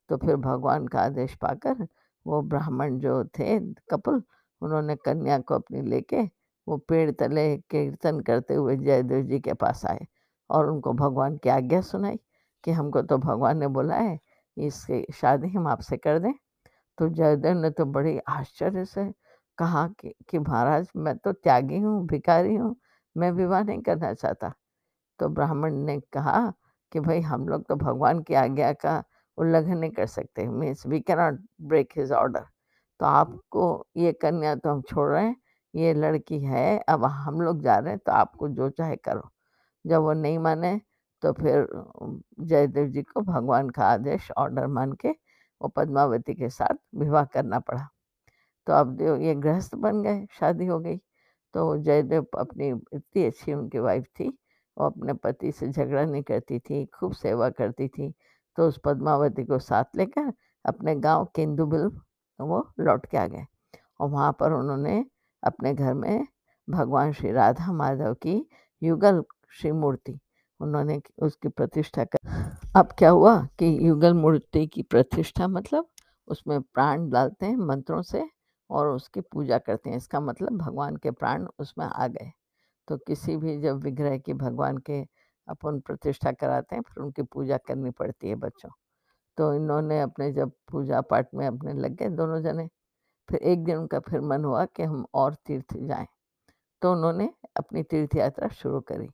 तो 0.09 0.17
फिर 0.17 0.35
भगवान 0.37 0.87
का 0.87 0.99
आदेश 0.99 1.33
पाकर 1.41 1.87
वो 2.25 2.41
ब्राह्मण 2.43 2.97
जो 2.99 3.23
थे 3.29 3.59
कपल, 3.91 4.21
उन्होंने 4.61 4.95
कन्या 4.95 5.37
को 5.39 5.55
अपनी 5.55 5.81
लेके 5.81 6.23
वो 6.69 6.77
पेड़ 6.89 7.11
तले 7.19 7.45
कीर्तन 7.71 8.19
करते 8.21 8.53
हुए 8.53 8.75
जयदेव 8.77 9.21
जी 9.27 9.39
के 9.39 9.53
पास 9.61 9.85
आए 9.85 10.05
और 10.49 10.69
उनको 10.69 10.93
भगवान 10.93 11.37
की 11.37 11.49
आज्ञा 11.49 11.81
सुनाई 11.81 12.19
कि 12.63 12.71
हमको 12.71 13.01
तो 13.01 13.17
भगवान 13.17 13.57
ने 13.57 13.67
बोला 13.77 13.95
है 13.95 14.19
इसकी 14.57 15.05
शादी 15.13 15.49
हम 15.49 15.67
आपसे 15.67 15.97
कर 15.97 16.19
दें। 16.19 16.33
तो 16.97 17.09
जयदेव 17.09 17.61
ने 17.61 17.69
तो 17.71 17.85
बड़ी 17.85 18.17
आश्चर्य 18.29 18.85
से 18.85 19.11
कहा 19.57 19.87
कि, 19.99 20.13
कि 20.29 20.39
महाराज 20.39 20.89
मैं 20.97 21.17
तो 21.17 21.31
त्यागी 21.33 21.79
हूँ 21.79 22.05
भिकारी 22.07 22.55
हूँ 22.55 22.75
मैं 23.15 23.31
विवाह 23.31 23.63
नहीं 23.63 23.81
करना 23.81 24.13
चाहता। 24.13 24.53
तो 25.19 25.29
ब्राह्मण 25.29 25.73
ने 25.85 25.99
कहा 26.13 26.53
कि 26.91 26.99
भाई 26.99 27.21
हम 27.21 27.47
लोग 27.47 27.67
तो 27.67 27.75
भगवान 27.75 28.21
की 28.23 28.33
आज्ञा 28.33 28.71
का 28.73 29.03
उल्लंघन 29.37 29.77
नहीं 29.77 29.91
कर 29.91 30.05
सकते 30.07 30.47
means 30.47 30.85
we 30.87 30.99
cannot 31.01 31.39
break 31.61 31.93
his 31.97 32.11
order 32.11 32.45
तो 32.99 33.05
आपको 33.05 33.65
ये 33.97 34.11
कन्या 34.21 34.55
तो 34.55 34.69
हम 34.69 34.81
छोड़ 34.89 35.09
रहे 35.11 35.25
हैं 35.25 35.35
ये 35.73 35.93
लड़की 35.93 36.39
है 36.43 36.77
अब 36.89 37.03
हम 37.05 37.41
लोग 37.41 37.61
जा 37.63 37.77
रहे 37.79 37.91
हैं 37.91 37.99
तो 38.05 38.11
आपको 38.11 38.49
जो 38.49 38.69
चाहे 38.69 38.95
करो। 38.97 39.29
जब 39.85 40.01
वो 40.03 40.13
नहीं 40.13 40.39
माने 40.39 40.79
तो 41.23 41.31
फिर 41.33 41.67
जयदेव 42.41 42.87
जी 42.89 43.01
को 43.03 43.21
भगवान 43.23 43.69
का 43.69 43.85
आदेश 43.85 44.31
ऑर्डर 44.37 44.67
मान 44.69 44.91
के 45.01 45.09
वो 45.61 45.67
पद्मावती 45.69 46.33
के 46.35 46.49
साथ 46.49 46.75
विवाह 46.95 47.25
करना 47.25 47.59
पड़ा। 47.61 47.87
तो 48.67 48.73
अब 48.73 48.95
जो 48.97 49.15
ये 49.17 49.35
गृहस्थ 49.35 49.75
बन 49.77 50.01
गए 50.03 50.25
शादी 50.39 50.65
हो 50.67 50.79
गई। 50.79 50.97
तो 51.55 51.77
जयदेव 51.79 52.25
अपनी 52.39 52.69
इतनी 52.69 53.25
अच्छी 53.25 53.53
उनकी 53.53 53.79
वाइफ़ 53.79 54.05
थी, 54.19 54.27
वो 54.77 54.85
अपने 54.85 55.13
पति 55.15 55.51
से 55.51 55.67
झगड़ा 55.69 56.05
नहीं 56.05 56.23
करती 56.23 56.59
थी, 56.59 56.85
खूब 56.99 57.13
सेवा 57.13 57.49
करती 57.51 57.87
थी। 57.89 58.13
तो 58.57 58.67
उस 58.67 58.79
पद्मावती 58.85 59.45
को 59.45 59.59
साथ 59.59 59.97
लेकर 59.97 60.31
अपने 60.65 60.95
गाँव 60.97 61.25
केंदुबिल 61.35 61.89
वो 62.39 62.67
लौट 62.81 63.05
के 63.05 63.17
आ 63.17 63.25
गए। 63.27 63.45
और 63.99 64.09
वहाँ 64.09 64.31
पर 64.39 64.53
उन्होंने 64.53 65.05
अपने 65.43 65.73
घर 65.73 65.93
में 65.93 66.27
भगवान 66.67 67.11
श्री 67.11 67.31
राधा 67.31 67.71
माधव 67.73 68.13
की 68.13 68.49
युगल 68.81 69.23
श्री 69.51 69.71
मूर्ति 69.71 70.19
उन्होंने 70.59 71.01
उसकी 71.21 71.49
प्रतिष्ठा 71.49 72.03
कर, 72.03 72.17
अब 72.75 72.89
क्या 72.97 73.09
हुआ 73.09 73.37
कि 73.59 73.87
युगल 73.87 74.13
मूर्ति 74.13 74.65
की 74.67 74.81
प्रतिष्ठा 74.81 75.47
मतलब 75.47 75.87
उसमें 76.27 76.61
प्राण 76.61 77.09
डालते 77.09 77.45
हैं 77.45 77.55
मंत्रों 77.57 78.01
से 78.01 78.23
और 78.69 78.87
उसकी 78.87 79.21
पूजा 79.21 79.57
करते 79.57 79.89
हैं। 79.89 79.97
इसका 79.97 80.19
मतलब 80.19 80.57
भगवान 80.57 80.95
के 80.95 81.11
प्राण 81.11 81.47
उसमें 81.59 81.85
आ 81.85 82.07
गए। 82.07 82.31
तो 82.87 82.97
किसी 82.97 83.37
भी 83.37 83.59
जब 83.61 83.83
विग्रह 83.83 84.17
की 84.17 84.33
भगवान 84.33 84.77
के 84.77 85.01
अपन 85.47 85.79
प्रतिष्ठा 85.79 86.31
कराते 86.31 86.75
हैं, 86.75 86.81
फिर 86.81 87.03
उनकी 87.03 87.21
पूजा 87.23 87.57
करनी 87.57 87.91
पड़ती 87.91 88.29
है 88.29 88.35
बच्चों। 88.35 88.69
तो 89.37 89.53
इन्होंने 89.53 90.01
अपने 90.01 90.31
जब 90.31 90.51
पूजा 90.71 91.01
पाठ 91.01 91.27
में 91.35 91.45
अपने 91.47 91.73
लग 91.73 91.95
गए 91.95 92.09
दोनों 92.09 92.41
जने। 92.41 92.69
फिर 93.29 93.39
एक 93.41 93.63
दिन 93.63 93.77
उनका 93.77 93.99
फिर 94.01 94.21
मन 94.21 94.45
हुआ 94.45 94.65
कि 94.67 94.83
हम 94.83 95.05
और 95.15 95.35
तीर्थ 95.47 95.77
जाएँ। 95.79 96.07
तो 96.81 96.91
उन्होंने 96.93 97.29
अपनी 97.57 97.83
तीर्थ 97.83 98.15
यात्रा 98.15 98.47
शुरू 98.51 98.79
करी, 98.81 99.07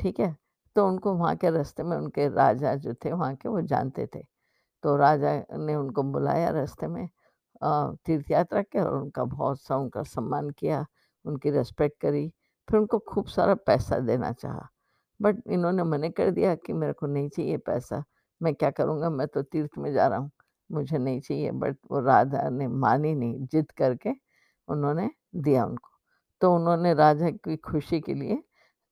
ठीक 0.00 0.20
है? 0.20 0.36
तो 0.76 0.86
उनको 0.88 1.14
वहाँ 1.14 1.34
के 1.36 1.50
रास्ते 1.50 1.82
में 1.82 1.96
उनके 1.96 2.28
राजा 2.30 2.74
जो 2.76 2.94
थे 3.04 3.12
वहाँ 3.12 3.34
के 3.36 3.48
वो 3.48 3.60
जानते 3.62 4.06
थे। 4.14 4.22
तो 4.84 4.96
राजा 4.96 5.32
ने 5.58 5.74
उनको 5.76 6.02
बुलाया 6.04 6.50
रास्ते 6.50 6.86
में 6.88 7.08
तीर्थ 7.62 8.30
यात्रा 8.30 8.62
के 8.62 8.80
और 8.80 8.94
उनका 8.94 9.24
बहुत 9.26 9.60
सा 9.62 9.76
उनका 9.76 10.02
सम्मान 10.04 10.50
किया, 10.50 10.84
उनकी 11.24 11.50
रेस्पेक्ट 11.50 12.00
करी, 12.02 12.28
फिर 12.68 12.80
उनको 12.80 12.98
खूब 13.08 13.26
सारा 13.28 13.54
पैसा 13.66 13.98
देना 14.00 14.32
चाहा। 14.34 14.68
बट 15.20 15.36
इन्होंने 15.48 15.82
मने 15.84 16.10
कर 16.10 16.30
दिया 16.30 16.54
कि 16.56 16.72
मेरे 16.72 16.92
को 16.92 17.06
नहीं 17.06 17.28
चाहिए 17.28 17.56
पैसा, 17.58 18.02
मैं 18.40 18.54
क्या 18.54 18.70
करूँगा? 18.72 19.10
मैं 19.10 19.26
तो 19.28 19.42
तीर्थ 19.44 19.78
में 19.78 19.92
जा 19.92 20.06
रहा 20.08 20.18
हूँ। 20.18 20.30
मुझे 20.70 20.98
नहीं 20.98 21.20
चाहिए, 21.20 21.50
बट 21.50 21.76
वो 21.90 22.00
राजा 22.00 22.48
ने 22.50 22.66
मानी 22.68 23.14
नहीं, 23.14 23.46
जिद 23.46 23.70
करके 23.70 24.10
उन्होंने 24.68 25.10
दिया 25.36 25.64
उनको। 25.66 25.90
तो 26.40 26.54
उन्होंने 26.54 26.94
राजा 26.94 27.30
की 27.30 27.56
खुशी 27.56 28.00
के 28.00 28.14
लिए 28.14 28.42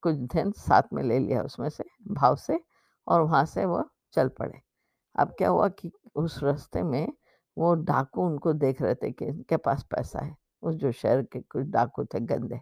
कुछ 0.03 0.17
धन 0.35 0.51
साथ 0.53 0.83
में 0.93 1.03
ले 1.03 1.19
लिया 1.19 1.43
उसमें 1.43 1.69
से, 1.69 1.85
भाव 2.11 2.37
से, 2.37 2.61
और 3.07 3.21
वहाँ 3.21 3.45
से 3.47 3.65
वो 3.65 3.85
चल 4.13 4.29
पड़े। 4.29 4.61
अब 5.15 5.35
क्या 5.39 5.49
हुआ 5.49 5.69
कि 5.69 5.91
उस 6.15 6.43
रास्ते 6.43 6.83
में 6.83 7.13
वो 7.57 7.75
डाकू 7.75 8.27
उनको 8.27 8.53
देख 8.53 8.83
रहे 8.83 8.95
थे 8.95 9.11
कि 9.13 9.25
इनके 9.25 9.57
पास 9.57 9.83
पैसा 9.91 10.25
है। 10.25 10.37
उस 10.63 10.75
जो 10.75 10.93
शहर 10.93 11.23
के 11.23 11.41
कुछ 11.41 11.67
डाकू 11.67 12.05
थे, 12.05 12.21
गंदे 12.21 12.61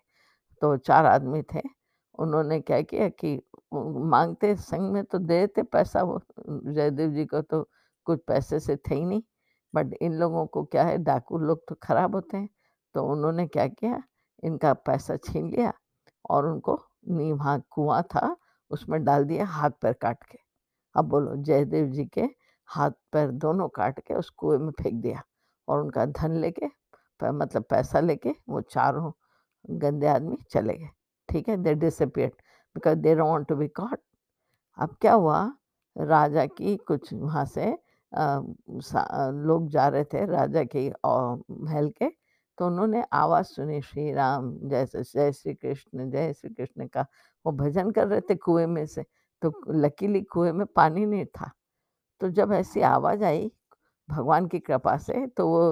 तो 0.62 0.76
चार 0.76 1.06
आदमी 1.06 1.42
थे। 1.54 1.60
उन्होंने 2.18 2.60
क्या 2.60 2.80
किया 2.82 3.08
कि 3.08 3.40
मांगते, 3.74 4.54
संग 4.56 4.92
में 4.92 5.04
तो 5.04 5.18
देते 5.18 5.62
पैसा 5.62 6.02
वो, 6.02 6.20
जयदेव 6.40 7.10
जी 7.10 7.24
को 7.26 7.40
तो 7.42 7.68
कुछ 8.10 8.20
पैसे 8.28 8.60
से 8.60 8.76
थे 8.78 8.94
ही 8.94 9.04
नहीं, 9.04 9.22
बट 9.74 9.94
इन 9.94 10.14
लोगों 10.18 10.46
को 10.46 10.64
क्या 10.64 10.84
है, 10.84 10.98
डाकू 11.00 11.38
लोग 11.40 11.64
तो 11.68 11.74
खराब 11.82 12.14
होते 12.14 12.36
हैं 12.36 12.48
तो 12.94 13.04
उन्होंने 13.06 13.46
क्या 13.48 13.66
किया, 13.68 14.02
इनका 14.42 14.72
पैसा 14.76 15.16
छीन 15.18 15.50
लिया 15.50 15.72
और 16.30 16.46
उनको 16.46 16.78
नी 17.08 17.32
वहाँ 17.32 17.62
कुआँ 17.70 18.02
था, 18.04 18.36
उसमें 18.70 19.02
डाल 19.04 19.24
दिया 19.24 19.44
हाथ 19.48 19.70
पैर 19.82 19.92
काट 20.02 20.22
के। 20.24 20.38
अब 20.94 21.04
बोलो, 21.08 21.36
जयदेव 21.38 21.86
जी 21.88 22.04
के 22.08 22.22
हाथ 22.68 22.90
पैर 23.12 23.30
दोनों 23.32 23.68
काट 23.70 24.00
के 24.00 24.14
उस 24.14 24.28
कुएँ 24.32 24.58
में 24.58 24.70
फेंक 24.72 24.94
दिया 25.02 25.22
और 25.68 25.80
उनका 25.80 26.04
धन 26.08 26.40
लेके 26.40 26.66
मतलब 27.20 27.64
पैसा 27.70 28.00
लेके 28.00 28.34
वो 28.48 28.60
चारों 28.62 29.10
गंदे 29.80 30.06
आदमी 30.08 30.36
चले 30.50 30.74
गए। 30.74 30.88
ठीक 31.28 31.48
है 31.48 31.56
they 31.56 31.74
disappeared 31.76 32.32
because 32.76 32.98
they 32.98 33.14
don't 33.14 33.46
to 33.48 33.56
be 33.56 33.68
caught 33.70 33.98
अब 34.78 34.96
क्या 35.00 35.12
हुआ, 35.14 35.40
राजा 35.96 36.46
की 36.48 36.76
कुछ 36.78 37.12
वहाँ 37.14 37.44
से 37.46 37.72
लोग 38.12 39.68
जा 39.70 39.86
रहे 39.88 40.04
थे 40.12 40.24
राजा 40.26 40.64
के 40.76 40.88
महल 41.64 41.88
के 41.98 42.08
तो 42.58 42.66
उन्होंने 42.66 43.02
आवाज़ 43.12 43.46
सुनी, 43.46 43.80
श्री 43.82 44.12
राम, 44.12 44.52
जय 44.68 44.86
जय 44.94 45.32
श्री 45.32 45.54
कृष्ण, 45.54 46.10
जय 46.10 46.32
श्री 46.32 46.50
कृष्ण 46.54 46.86
का 46.88 47.06
वो 47.44 47.52
भजन 47.52 47.90
कर 47.90 48.06
रहे 48.08 48.20
थे 48.30 48.34
कुएँ 48.36 48.66
में 48.66 48.84
से 48.86 49.04
तो 49.42 49.52
लकीली 49.72 50.20
कुएँ 50.32 50.52
में 50.52 50.66
पानी 50.76 51.06
नहीं 51.06 51.24
था। 51.26 51.50
तो 52.20 52.28
जब 52.30 52.52
ऐसी 52.52 52.80
आवाज़ 52.82 53.24
आई 53.24 53.50
भगवान 54.08 54.46
की 54.48 54.58
कृपा 54.60 54.96
से 54.98 55.26
तो 55.36 55.46
वो 55.48 55.62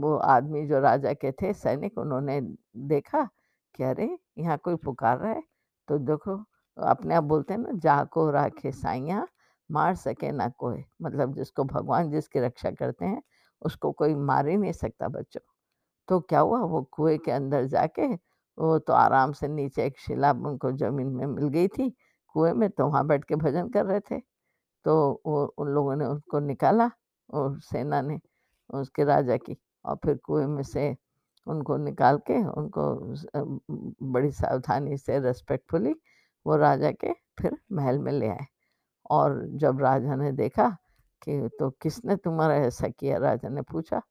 वो 0.00 0.14
आदमी 0.16 0.66
जो 0.66 0.80
राजा 0.80 1.12
के 1.14 1.32
थे 1.32 1.52
सैनिक, 1.54 1.98
उन्होंने 1.98 2.40
देखा 2.88 3.22
कि 3.74 3.82
अरे, 3.84 4.08
यहाँ 4.38 4.56
कोई 4.64 4.76
पुकार 4.84 5.18
रहा 5.18 5.32
है 5.32 5.42
तो 5.88 5.98
देखो, 5.98 6.36
अपने 6.76 7.14
आप 7.14 7.24
बोलते 7.24 7.54
हैं 7.54 7.60
ना 7.60 7.72
जाको 7.82 8.30
राखे 8.30 8.72
साइया 8.72 9.26
मार 9.70 9.94
सके, 9.96 10.30
ना 10.32 10.48
कोई 10.58 10.84
मतलब 11.02 11.34
जिसको 11.34 11.64
भगवान 11.66 12.10
जिसकी 12.10 12.40
रक्षा 12.40 12.70
करते 12.72 13.04
हैं, 13.06 13.22
उसको 13.62 13.92
कोई 13.94 14.14
मार 14.16 14.48
ही 14.48 14.56
नहीं 14.56 14.72
सकता 14.74 15.08
बच्चों। 15.10 15.40
तो 16.08 16.20
क्या 16.22 16.40
हुआ? 16.40 16.60
वो 16.60 16.82
कुएँ 16.92 17.18
के 17.20 17.30
अंदर 17.32 17.66
जाके, 17.68 18.06
वो 18.58 18.78
तो 18.80 18.92
आराम 18.94 19.32
से 19.34 19.48
नीचे 19.48 19.84
एक 19.86 19.98
शिला 20.00 20.32
उनको 20.32 20.72
ज़मीन 20.74 21.08
में 21.08 21.26
मिल 21.26 21.48
गई 21.50 21.68
थी, 21.68 21.90
कुएँ 22.34 22.52
में 22.54 22.68
तो 22.70 22.86
वहाँ 22.88 23.06
बैठ 23.06 23.24
के 23.24 23.36
भजन 23.36 23.68
कर 23.70 23.86
रहे 23.86 24.00
थे। 24.10 24.20
तो 24.84 25.22
वो, 25.26 25.44
उन 25.58 25.68
लोगों 25.70 25.96
ने 25.96 26.06
उसको 26.06 26.40
निकाला, 26.40 26.90
और 27.30 27.60
सेना 27.62 28.00
ने 28.02 28.20
उसके 28.72 29.04
राजा 29.04 29.36
की, 29.38 29.56
और 29.84 29.96
फिर 30.04 30.16
कुएँ 30.24 30.46
में 30.46 30.62
से 30.64 30.96
उनको 31.46 31.76
निकाल 31.78 32.18
के, 32.30 32.38
उनको 32.50 32.84
बड़ी 34.12 34.30
सावधानी 34.32 34.96
से 34.98 35.18
रेस्पेक्टफुली 35.20 35.94
वो 36.46 36.56
राजा 36.56 36.90
के 36.92 37.12
फिर 37.40 37.58
महल 37.72 37.98
में 37.98 38.12
ले 38.12 38.28
आए। 38.28 38.46
और 39.10 39.44
जब 39.58 39.80
राजा 39.82 40.16
ने 40.16 40.32
देखा 40.32 40.68
कि 41.22 41.48
तो 41.60 41.70
किसने 41.82 42.16
तुम्हारा 42.16 42.54
ऐसा 42.56 42.88
किया? 42.88 43.18
राजा 43.18 43.48
ने 43.48 43.62
पूछा 43.62 44.02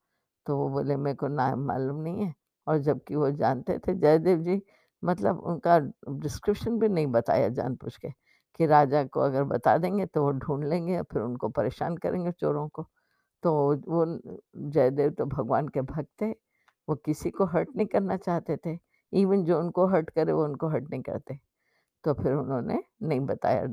तो 0.46 0.58
वो 0.58 0.70
बोले, 0.70 0.96
मेरे 0.98 1.16
को 1.16 1.28
नाम 1.28 1.66
मालूम 1.68 2.02
नहीं 2.04 2.26
है। 2.26 2.34
और 2.68 2.78
जबकि 2.80 3.16
वो 3.16 3.30
जानते 3.32 3.78
थे, 3.80 3.94
जयदेव 3.96 4.40
जी 4.44 4.62
मतलब 5.04 5.40
उनका 5.42 5.78
डिस्क्रिप्शन 5.80 6.78
भी 6.80 6.90
नहीं 6.90 7.08
बताया 7.08 7.50
जान 7.50 7.76
पूछ 7.76 7.98
के 7.98 8.10
कि 8.60 8.66
राजा 8.66 9.04
को 9.06 9.20
अगर 9.22 9.44
बता 9.44 9.78
देंगे 9.78 10.06
तो 10.06 10.24
वो 10.24 10.32
ढूंढ 10.34 10.64
लेंगे 10.66 11.02
फिर 11.04 11.22
उनको 11.22 11.50
परेशान 11.50 11.98
करेंगे 11.98 12.32
चोरों 12.32 12.68
को। 12.70 12.88
तो 13.44 13.54
वो 13.88 14.06
जयदेव 14.70 15.12
तो 15.12 15.26
भगवान 15.26 15.68
के 15.68 15.82
भक्त 15.82 16.10
थे, 16.22 16.32
वो 16.88 16.96
किसी 16.96 17.30
को 17.32 17.46
हर्ट 17.46 17.70
नहीं 17.76 17.88
करना 17.88 18.18
चाहते 18.18 18.58
थे। 18.66 18.78
इवन 19.14 19.44
जो 19.46 19.60
उनको 19.60 19.88
हर्ट 19.88 20.10
करे, 20.10 20.32
वो 20.34 20.44
उनको 20.46 20.70
हर्ट 20.70 20.90
नहीं 20.92 21.02
करते। 21.04 21.40
तो 22.04 22.14
फिर 22.14 22.34
उन्होंने 22.34 22.80
नहीं 23.04 23.20
बताया 23.22 23.64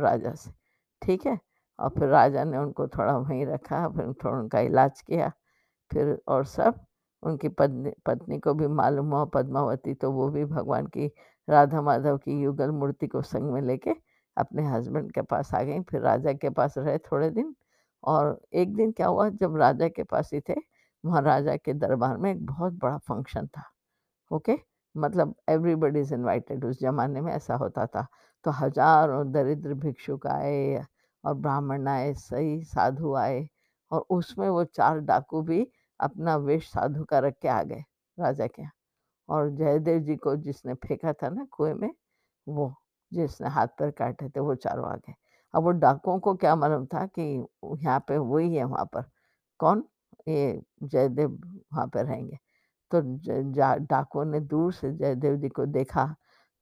राजा 0.00 0.32
से। 0.34 0.52
ठीक 1.02 1.26
है? 1.26 1.38
और 1.78 1.88
फिर 1.90 2.08
राजा 2.08 2.44
ने 2.44 2.58
उनको 2.58 2.86
थोड़ा 2.88 3.16
वहीं 3.18 3.46
रखा, 3.46 3.88
फिर 3.88 4.12
थोड़ा 4.24 4.38
उनका 4.38 4.60
इलाज 4.62 5.00
किया, 5.02 5.30
फिर 5.90 6.18
और 6.28 6.44
सब। 6.46 6.80
उनकी 7.22 7.48
पत्नी 7.50 7.92
पत्नी 8.06 8.38
को 8.40 8.54
भी 8.54 8.66
मालूम 8.68 9.12
हुआ, 9.12 9.24
पद्मावती 9.26 9.94
तो 9.94 10.10
वो 10.12 10.28
भी 10.30 10.44
भगवान 10.46 10.86
की, 10.88 11.06
राधा 11.48 11.82
माधव 11.82 12.18
की 12.18 12.40
युगल 12.42 12.70
मूर्ति 12.72 13.06
को 13.08 13.22
संग 13.24 13.52
में 13.52 13.60
लेके 13.62 13.90
अपने 14.36 14.64
हस्बैंड 14.66 15.12
के 15.12 15.22
पास 15.24 15.54
आ 15.54 15.62
गई, 15.62 15.80
फिर 15.82 16.00
राजा 16.02 16.32
के 16.34 16.50
पास 16.50 16.74
रहे 16.78 16.98
थोड़े 17.00 17.30
दिन। 17.30 17.54
और 18.04 18.40
एक 18.54 18.74
दिन 18.76 18.92
क्या 18.92 19.06
हुआ, 19.08 19.28
जब 19.30 19.56
राजा 19.56 19.88
के 19.88 20.02
पास 20.04 20.30
ही 20.34 20.40
थे, 20.40 20.54
वहाँ 21.04 21.22
राजा 21.22 21.56
के 21.56 21.72
दरबार 21.74 22.16
में 22.18 22.30
एक 22.32 22.44
बहुत 22.46 22.72
बड़ा 22.74 22.96
फ़ंक्शन 23.00 23.46
था, 23.48 23.62
ओके? 24.30 24.58
मतलब 24.94 25.34
एवरीबडी 25.50 26.00
इज़ 26.00 26.14
इन्वाइटेड 26.14 26.64
उस 26.64 26.80
ज़माने 26.82 27.20
में 27.22 27.32
ऐसा 27.34 27.54
होता 27.56 27.86
था। 27.86 28.06
तो 28.44 28.50
हज़ारों 28.52 29.30
दरिद्र 29.32 29.74
भिक्षुक 29.76 30.26
आए 30.26 30.84
और 31.24 31.34
ब्राह्मण 31.36 31.88
आए, 31.88 32.12
सही 32.14 32.62
साधु 32.64 33.14
आए 33.16 33.46
और 33.90 34.04
उसमें 34.10 34.48
वो 34.48 34.64
चार 34.66 34.98
डाकू 35.02 35.42
भी 35.42 35.66
अपना 36.00 36.36
वेश 36.38 36.68
साधु 36.70 37.04
का 37.04 37.18
रख 37.18 37.34
के 37.42 37.48
आ 37.48 37.62
गए 37.62 37.84
राजा 38.18 38.46
के 38.48 38.62
और 39.28 39.50
जयदेव 39.56 40.00
जी 40.02 40.16
को 40.18 40.36
जिसने 40.38 40.74
फेंका 40.76 41.12
था 41.14 41.28
ना 41.30 41.46
कुएँ 41.52 41.74
में, 41.74 41.90
वो 42.46 42.74
जिसने 43.12 43.48
हाथ 43.50 43.68
पैर 43.78 43.90
काटे 43.92 44.28
थे, 44.28 44.40
वो 44.40 44.54
चारों 44.56 44.90
आ 44.92 44.94
गए। 44.96 45.14
अब 45.54 45.62
वो 45.64 45.70
डाकुओं 45.72 46.18
को 46.20 46.34
क्या 46.36 46.54
मालूम 46.56 46.86
था 46.86 47.04
कि 47.18 47.22
यहाँ 47.82 48.00
पे 48.08 48.18
वही 48.18 48.54
है 48.56 48.64
वहाँ 48.64 48.84
पर? 48.94 49.04
कौन? 49.60 49.84
ये 50.28 50.62
जयदेव 50.84 51.30
वहाँ 51.74 51.86
पे 51.94 52.02
रहेंगे। 52.02 52.38
तो 52.92 53.00
डाकुओं 53.86 54.24
ने 54.26 54.40
दूर 54.42 54.72
से 54.74 54.92
जयदेव 54.94 55.36
जी 55.38 55.48
को 55.50 55.66
देखा 55.68 56.04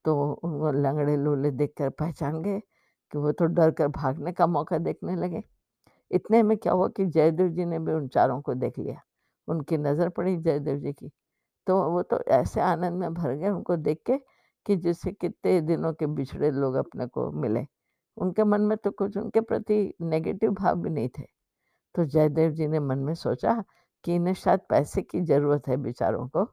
तो 0.06 0.14
उनको 0.34 0.70
लंगड़े 0.74 1.16
लूले 1.16 1.50
देखकर 1.52 1.90
पहचान 1.92 2.42
गए 2.42 2.60
कि 3.12 3.18
वो 3.18 3.32
तो 3.32 3.46
डर 3.46 3.70
कर 3.72 3.88
भागने 3.90 4.32
का 4.32 4.46
मौका 4.48 4.78
देखने 4.80 5.16
लगे। 5.16 5.42
इतने 6.10 6.42
में 6.42 6.56
क्या 6.58 6.72
हुआ 6.72 6.88
कि 6.90 7.06
जयदेव 7.06 7.48
जी 7.50 7.64
ने 7.66 7.78
भी 7.80 7.92
उन 7.92 8.08
चारों 8.08 8.40
को 8.42 8.54
देख 8.56 8.78
लिया, 8.78 9.00
उनकी 9.48 9.78
नज़र 9.78 10.08
पड़ी 10.10 10.36
जयदेव 10.38 10.78
जी 10.78 10.92
की। 10.92 11.10
तो 11.66 11.76
वो 11.92 12.02
तो 12.04 12.20
ऐसे 12.32 12.60
आनंद 12.62 12.98
में 13.00 13.14
भर 13.14 13.34
गए 13.34 13.50
उनको 13.50 13.76
देख 13.78 14.02
के 14.06 14.18
कि 14.66 14.76
जैसे 14.78 15.12
कितने 15.12 15.60
दिनों 15.62 15.92
के 15.94 16.06
बिछड़े 16.08 16.50
लोग 16.52 16.74
अपने 16.76 17.06
को 17.08 17.30
मिले। 17.34 17.66
उनके 18.16 18.44
मन 18.44 18.60
में 18.62 18.76
तो 18.78 18.90
कुछ 18.92 19.16
उनके 19.16 19.40
प्रति 19.42 19.94
नेगेटिव 20.02 20.52
भाव 20.52 20.76
भी 20.82 20.90
नहीं 20.90 21.08
थे। 21.10 21.24
तो 21.94 22.04
जयदेव 22.06 22.50
जी 22.52 22.66
ने 22.68 22.80
मन 22.80 22.98
में 23.00 23.14
सोचा 23.16 23.62
कि 24.04 24.14
इन्हें 24.14 24.34
शायद 24.34 24.60
पैसे 24.70 25.02
की 25.02 25.20
ज़रूरत 25.22 25.68
है 25.68 25.76
बेचारों 25.78 26.26
को 26.28 26.44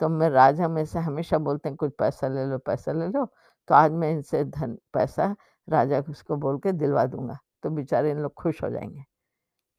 तो 0.00 0.08
मैं 0.08 0.28
राजा 0.30 0.68
में 0.68 0.84
से 0.84 0.98
हमेशा 0.98 1.38
बोलते 1.38 1.68
हैं, 1.68 1.76
कुछ 1.76 1.92
पैसा 1.98 2.28
ले 2.28 2.44
लो, 2.46 2.58
पैसा 2.58 2.92
ले 2.92 3.06
लो। 3.08 3.24
तो 3.68 3.74
आज 3.74 3.92
मैं 3.92 4.10
इनसे 4.12 4.44
धन, 4.44 4.76
पैसा 4.94 5.34
राजा 5.68 6.00
उसको 6.10 6.36
बोल 6.36 6.58
के 6.58 6.72
दिलवा 6.72 7.04
दूँगा 7.06 7.38
तो 7.62 7.70
बेचारे 7.70 8.10
इन 8.10 8.18
लोग 8.18 8.34
खुश 8.34 8.62
हो 8.62 8.70
जाएँगे। 8.70 9.04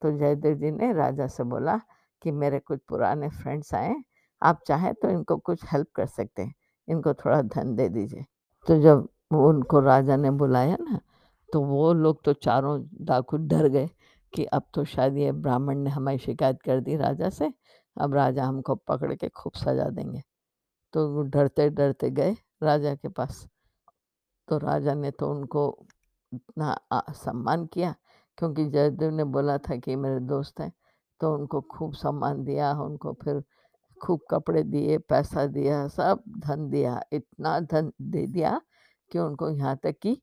तो 0.02 0.10
जयदेव 0.18 0.54
जी 0.54 0.70
ने 0.70 0.92
राजा 0.92 1.26
से 1.26 1.44
बोला 1.44 1.80
कि, 2.22 2.30
मेरे 2.32 2.58
कुछ 2.58 2.80
पुराने 2.88 3.28
फ्रेंड्स 3.30 3.74
आए 3.74 3.94
आप 4.42 4.60
चाहें 4.66 4.92
तो 4.94 5.08
इनको 5.10 5.36
कुछ 5.38 5.64
हेल्प 5.72 5.88
कर 5.94 6.06
सकते 6.06 6.42
हैं, 6.42 6.54
इनको 6.88 7.14
थोड़ा 7.14 7.40
धन 7.44 7.74
दे 7.76 7.88
दीजिए। 7.88 8.24
तो 8.66 8.80
जब 8.80 9.08
उनको 9.32 9.80
राजा 9.80 10.16
ने 10.16 10.30
बुलाया 10.32 10.76
ना 10.80 11.00
तो 11.48 11.60
वो 11.62 11.92
लोग 11.94 12.22
तो 12.24 12.32
चारों 12.34 12.80
डाकू 13.02 13.36
डर 13.38 13.68
गए 13.68 13.88
कि 14.32 14.44
अब 14.46 14.62
तो 14.74 14.84
शायद 14.84 15.16
ये 15.16 15.32
ब्राह्मण 15.34 15.78
ने 15.78 15.90
हमारी 15.90 16.18
शिकायत 16.18 16.62
कर 16.62 16.80
दी 16.80 16.96
राजा 16.96 17.28
से 17.30 17.52
अब 17.96 18.14
राजा 18.14 18.44
हमको 18.44 18.74
पकड़ 18.74 19.14
के 19.14 19.28
खूब 19.30 19.52
सजा 19.56 19.88
देंगे। 19.90 20.22
तो 20.94 21.22
डरते 21.24 21.68
डरते 21.70 22.10
गए 22.12 22.36
राजा 22.62 22.94
के 22.94 23.08
पास। 23.10 23.46
तो 24.48 24.58
राजा 24.58 24.94
ने 24.94 25.10
तो 25.10 25.30
उनको 25.30 25.62
इतना 26.32 26.76
सम्मान 27.14 27.66
किया, 27.66 27.94
क्योंकि 28.38 28.64
जयदेव 28.66 29.10
ने 29.10 29.24
बोला 29.26 29.56
था 29.58 29.76
कि 29.76 29.96
मेरे 29.96 30.20
दोस्त 30.22 30.60
हैं 30.60 30.72
तो 31.20 31.32
उनको 31.34 31.60
खूब 31.70 31.94
सम्मान 31.94 32.42
दिया, 32.44 32.72
उनको 32.74 33.12
फिर 33.22 33.42
खूब 33.96 34.20
कपड़े 34.30 34.62
दिए, 34.64 34.98
पैसा 35.00 35.46
दिया, 35.48 35.86
सब 35.88 36.22
धन 36.38 36.68
दिया, 36.70 37.00
इतना 37.12 37.58
धन 37.62 37.92
दे 38.02 38.26
दिया 38.26 38.60
कि 39.10 39.18
उनको 39.18 39.50
यहाँ 39.50 39.76
तक 39.76 39.98
कि 40.02 40.20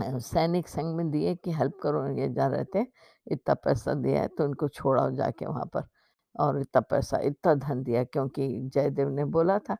सैनिक 0.00 0.68
संघ 0.68 0.94
में 0.96 1.10
दिए 1.10 1.34
कि 1.34 1.52
हेल्प 1.52 1.78
करो, 1.82 2.06
ये 2.10 2.28
जा 2.30 2.46
रहे 2.46 2.64
थे, 2.74 2.86
इतना 3.26 3.54
पैसा 3.56 3.94
दिया 3.94 4.20
है 4.22 4.28
तो 4.28 4.44
उनको 4.44 4.68
छोड़ाओ 4.70 5.10
जाके 5.12 5.46
वहाँ 5.46 5.66
पर। 5.74 5.86
और 6.36 6.60
इतना 6.60 6.80
पैसा, 6.82 7.18
इतना 7.20 7.54
धन 7.56 7.82
दिया 7.84 8.04
क्योंकि 8.04 8.48
जयदेव 8.74 9.08
ने 9.10 9.24
बोला 9.26 9.58
था 9.60 9.76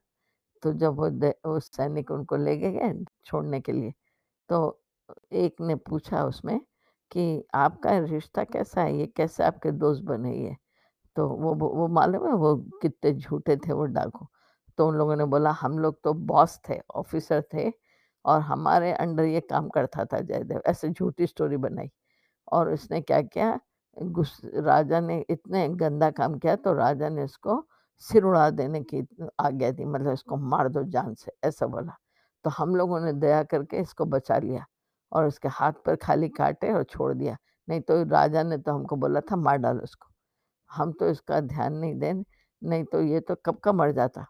तो 0.62 0.72
जब 0.74 0.96
वो 0.96 1.08
वो 1.46 1.58
सैनिक 1.60 2.10
उनको 2.10 2.36
ले 2.36 2.56
गए 2.58 2.92
छोड़ने 3.26 3.60
के 3.60 3.72
लिए 3.72 3.92
तो 4.50 4.60
एक 5.34 5.60
ने 5.62 5.74
पूछा 5.88 6.24
उसमें 6.26 6.60
कि 7.10 7.44
आपका 7.54 7.98
रिश्ता 8.00 8.44
कैसा 8.44 8.82
है, 8.82 8.96
ये 8.98 9.06
कैसे 9.16 9.44
आपके 9.44 9.70
दोस्त 9.72 10.02
बने 10.04 10.34
ये? 10.36 10.56
तो 11.16 11.28
वो 11.30 11.54
वो 11.56 11.88
मालूम 11.90 12.26
है 12.28 12.34
वो 12.36 12.56
कितने 12.82 13.12
झूठे 13.14 13.56
थे 13.58 13.72
वो 13.74 13.84
डाकू 13.86 14.26
तो 14.78 14.88
उन 14.88 14.96
लोगों 14.96 15.16
ने 15.16 15.24
बोला, 15.26 15.50
हम 15.52 15.78
लोग 15.78 16.00
तो 16.04 16.12
बॉस 16.14 16.58
थे, 16.68 16.78
ऑफिसर 16.92 17.42
थे 17.54 17.70
और 18.24 18.40
हमारे 18.42 18.92
अंडर 18.94 19.24
ये 19.24 19.40
काम 19.42 19.68
करता 19.70 20.04
था 20.06 20.20
जयदेव, 20.22 20.62
ऐसे 20.66 20.88
झूठी 20.90 21.26
स्टोरी 21.26 21.56
बनाई। 21.58 21.90
और 22.52 22.72
उसने 22.74 23.00
क्या 23.02 23.20
किया 23.24 23.58
गुस, 23.96 24.40
राजा 24.46 25.00
ने 25.00 25.18
इतने 25.30 25.68
गंदा 25.70 26.10
काम 26.10 26.38
किया 26.38 26.54
तो 26.56 26.72
राजा 26.74 27.08
ने 27.08 27.24
उसको 27.24 27.62
सिर 28.02 28.24
उड़ा 28.24 28.48
देने 28.50 28.80
की 28.82 29.06
आज्ञा 29.40 29.70
दी 29.70 29.84
मतलब 29.84 30.12
इसको 30.12 30.36
मार 30.36 30.68
दो 30.68 30.82
जान 30.84 31.14
से, 31.14 31.32
ऐसा 31.44 31.66
बोला। 31.66 31.96
तो 32.44 32.50
हम 32.50 32.74
लोगों 32.76 33.00
ने 33.00 33.12
दया 33.14 33.42
करके 33.44 33.80
इसको 33.80 34.04
बचा 34.04 34.38
लिया 34.38 34.64
और 35.12 35.26
उसके 35.26 35.48
हाथ 35.48 35.72
पर 35.86 35.96
खाली 35.96 36.28
काटे 36.28 36.72
और 36.72 36.84
छोड़ 36.84 37.12
दिया। 37.14 37.36
नहीं 37.68 37.80
तो 37.80 38.02
राजा 38.04 38.42
ने 38.42 38.58
तो 38.58 38.72
हमको 38.72 38.96
बोला 38.96 39.20
था, 39.20 39.36
मार 39.36 39.56
डालो 39.58 39.82
उसको 39.82 40.08
हम 40.70 40.92
तो 40.92 41.08
इसका 41.08 41.40
ध्यान 41.42 41.74
नहीं 41.74 41.94
दें, 41.94 42.24
नहीं 42.62 42.84
तो 42.84 43.00
ये 43.02 43.20
तो 43.20 43.34
कब 43.46 43.58
का 43.58 43.72
मर 43.72 43.92
जाता, 43.92 44.24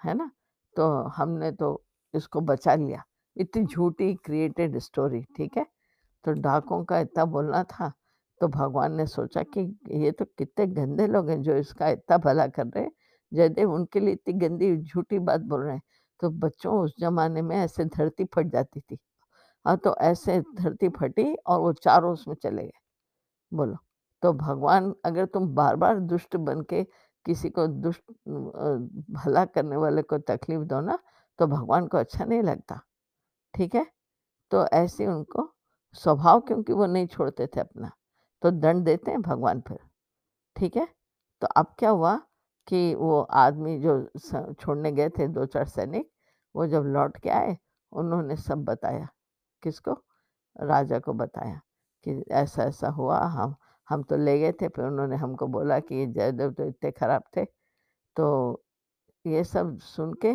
है 0.00 0.14
ना? 0.14 0.30
तो 0.76 0.90
हमने 1.16 1.50
तो 1.52 1.82
इसको 2.14 2.40
बचा 2.42 2.74
लिया। 2.74 3.02
इतनी 3.36 3.64
झूठी 3.66 4.14
क्रिएटेड 4.16 4.78
स्टोरी 4.78 5.22
ठीक 5.36 5.56
है? 5.56 5.66
तो 6.24 6.32
डाकों 6.32 6.82
का 6.84 6.98
इतना 7.00 7.24
बोलना 7.26 7.62
था 7.64 7.92
तो 8.40 8.48
भगवान 8.48 8.94
ने 8.96 9.06
सोचा 9.06 9.42
कि 9.48 9.60
ये 9.96 10.10
तो 10.12 10.24
कितने 10.38 10.66
गंदे 10.68 11.06
लोग 11.06 11.28
हैं 11.30 11.40
जो 11.42 11.56
इसका 11.56 11.88
इतना 11.90 12.16
भला 12.18 12.46
कर 12.48 12.66
रहे 12.66 12.84
हैं। 12.84 12.90
जयदेव 13.32 13.72
उनके 13.74 14.00
लिए 14.00 14.12
इतनी 14.14 14.34
गंदी 14.38 14.76
झूठी 14.78 15.18
बात 15.20 15.40
बोल 15.42 15.62
रहे 15.62 15.74
हैं। 15.74 15.82
तो 16.20 16.30
बच्चों, 16.30 16.74
उस 16.80 16.94
जमाने 17.00 17.42
में 17.42 17.56
ऐसे 17.56 17.84
धरती 17.86 18.24
फट 18.34 18.46
जाती 18.48 18.80
थी। 18.80 18.98
हाँ 19.66 19.76
तो 19.78 19.94
ऐसे 20.02 20.40
धरती 20.56 20.88
फटी 20.90 21.34
और 21.36 21.60
वो 21.60 21.72
चारों 21.74 22.12
उसमें 22.12 22.34
चले 22.36 22.62
गए। 22.64 22.72
बोलो 23.52 23.76
तो 24.22 24.32
भगवान 24.34 24.94
अगर 25.06 25.26
तुम 25.26 25.48
बार 25.56 25.76
बार 25.76 26.00
दुष्ट 26.02 26.36
बन 26.38 26.62
के 26.70 26.82
किसी 27.26 27.50
को 27.50 27.66
दुष्ट 27.68 28.02
भला 29.16 29.44
करने 29.46 29.76
वाले 29.78 30.02
को 30.04 30.18
तकलीफ़ 30.20 30.62
दो 30.64 30.80
ना 30.82 30.98
तो 31.38 31.46
भगवान 31.48 31.86
को 31.88 31.98
अच्छा 31.98 32.24
नहीं 32.24 32.42
लगता। 32.42 32.80
ठीक 33.54 33.74
है? 33.74 33.86
तो 34.52 34.66
ऐसे 34.74 35.06
उनको 35.08 35.52
स्वभाव 35.96 36.40
क्योंकि 36.42 36.72
वो 36.74 36.86
नहीं 36.86 37.06
छोड़ते 37.08 37.46
थे 37.48 37.60
अपना। 37.60 37.92
तो 38.42 38.50
दंड 38.50 38.84
देते 38.84 39.10
हैं 39.10 39.20
भगवान 39.22 39.60
फिर, 39.60 39.78
ठीक 40.56 40.76
है? 40.76 40.86
तो 41.42 41.46
अब 41.56 41.74
क्या 41.78 41.90
हुआ 41.90 42.16
कि 42.68 42.94
वो 42.94 43.20
आदमी 43.20 43.78
जो 43.80 44.52
छोड़ने 44.54 44.92
गए 44.92 45.08
थे 45.10 45.28
दो 45.28 45.46
चार 45.46 45.66
सैनिक, 45.68 46.10
वो 46.54 46.66
जब 46.66 46.84
लौट 46.86 47.18
के 47.18 47.30
आए, 47.30 47.56
उन्होंने 47.92 48.36
सब 48.36 48.64
बताया। 48.64 49.08
किसको? 49.62 49.92
राजा 50.56 50.98
को 50.98 51.12
बताया 51.14 51.60
कि 52.06 52.24
ऐसा 52.32 52.64
ऐसा 52.64 52.88
हुआ, 52.90 53.18
हम 53.20 53.54
हम 53.88 54.02
तो 54.02 54.16
ले 54.16 54.38
गए 54.40 54.52
थे, 54.52 54.68
फिर 54.68 54.84
उन्होंने 54.84 55.16
हमको 55.16 55.46
बोला 55.48 55.78
कि 55.80 55.94
ये 55.94 56.06
जयदेव 56.06 56.52
तो 56.52 56.64
इतने 56.64 56.90
खराब 56.90 57.22
थे। 57.36 57.44
तो 58.16 58.64
ये 59.26 59.44
सब 59.44 59.78
सुन 59.80 60.14
के 60.24 60.32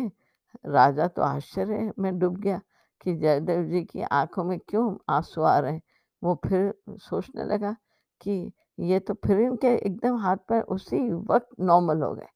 राजा 0.66 1.06
तो 1.08 1.22
आश्चर्य 1.22 1.92
में 1.98 2.18
डूब 2.18 2.36
गया 2.38 2.60
कि 3.02 3.14
जयदेव 3.16 3.64
जी 3.64 3.82
की 3.84 4.02
आँखों 4.02 4.44
में 4.44 4.58
क्यों 4.68 4.96
आँसू 5.10 5.42
आ 5.42 5.58
रहे 5.58 5.72
हैं? 5.72 5.82
वो 6.22 6.34
फिर 6.46 6.74
सोचने 7.00 7.44
लगा 7.44 7.76
कि 8.20 8.52
ये 8.80 8.98
तो 9.00 9.14
फिर 9.14 9.40
इनके 9.40 9.74
एकदम 9.76 10.16
हाथ 10.16 10.36
पैर 10.48 10.62
उसी 10.62 10.98
वक्त 11.12 11.48
नॉर्मल 11.60 12.02
हो 12.02 12.14
गए। 12.14 12.26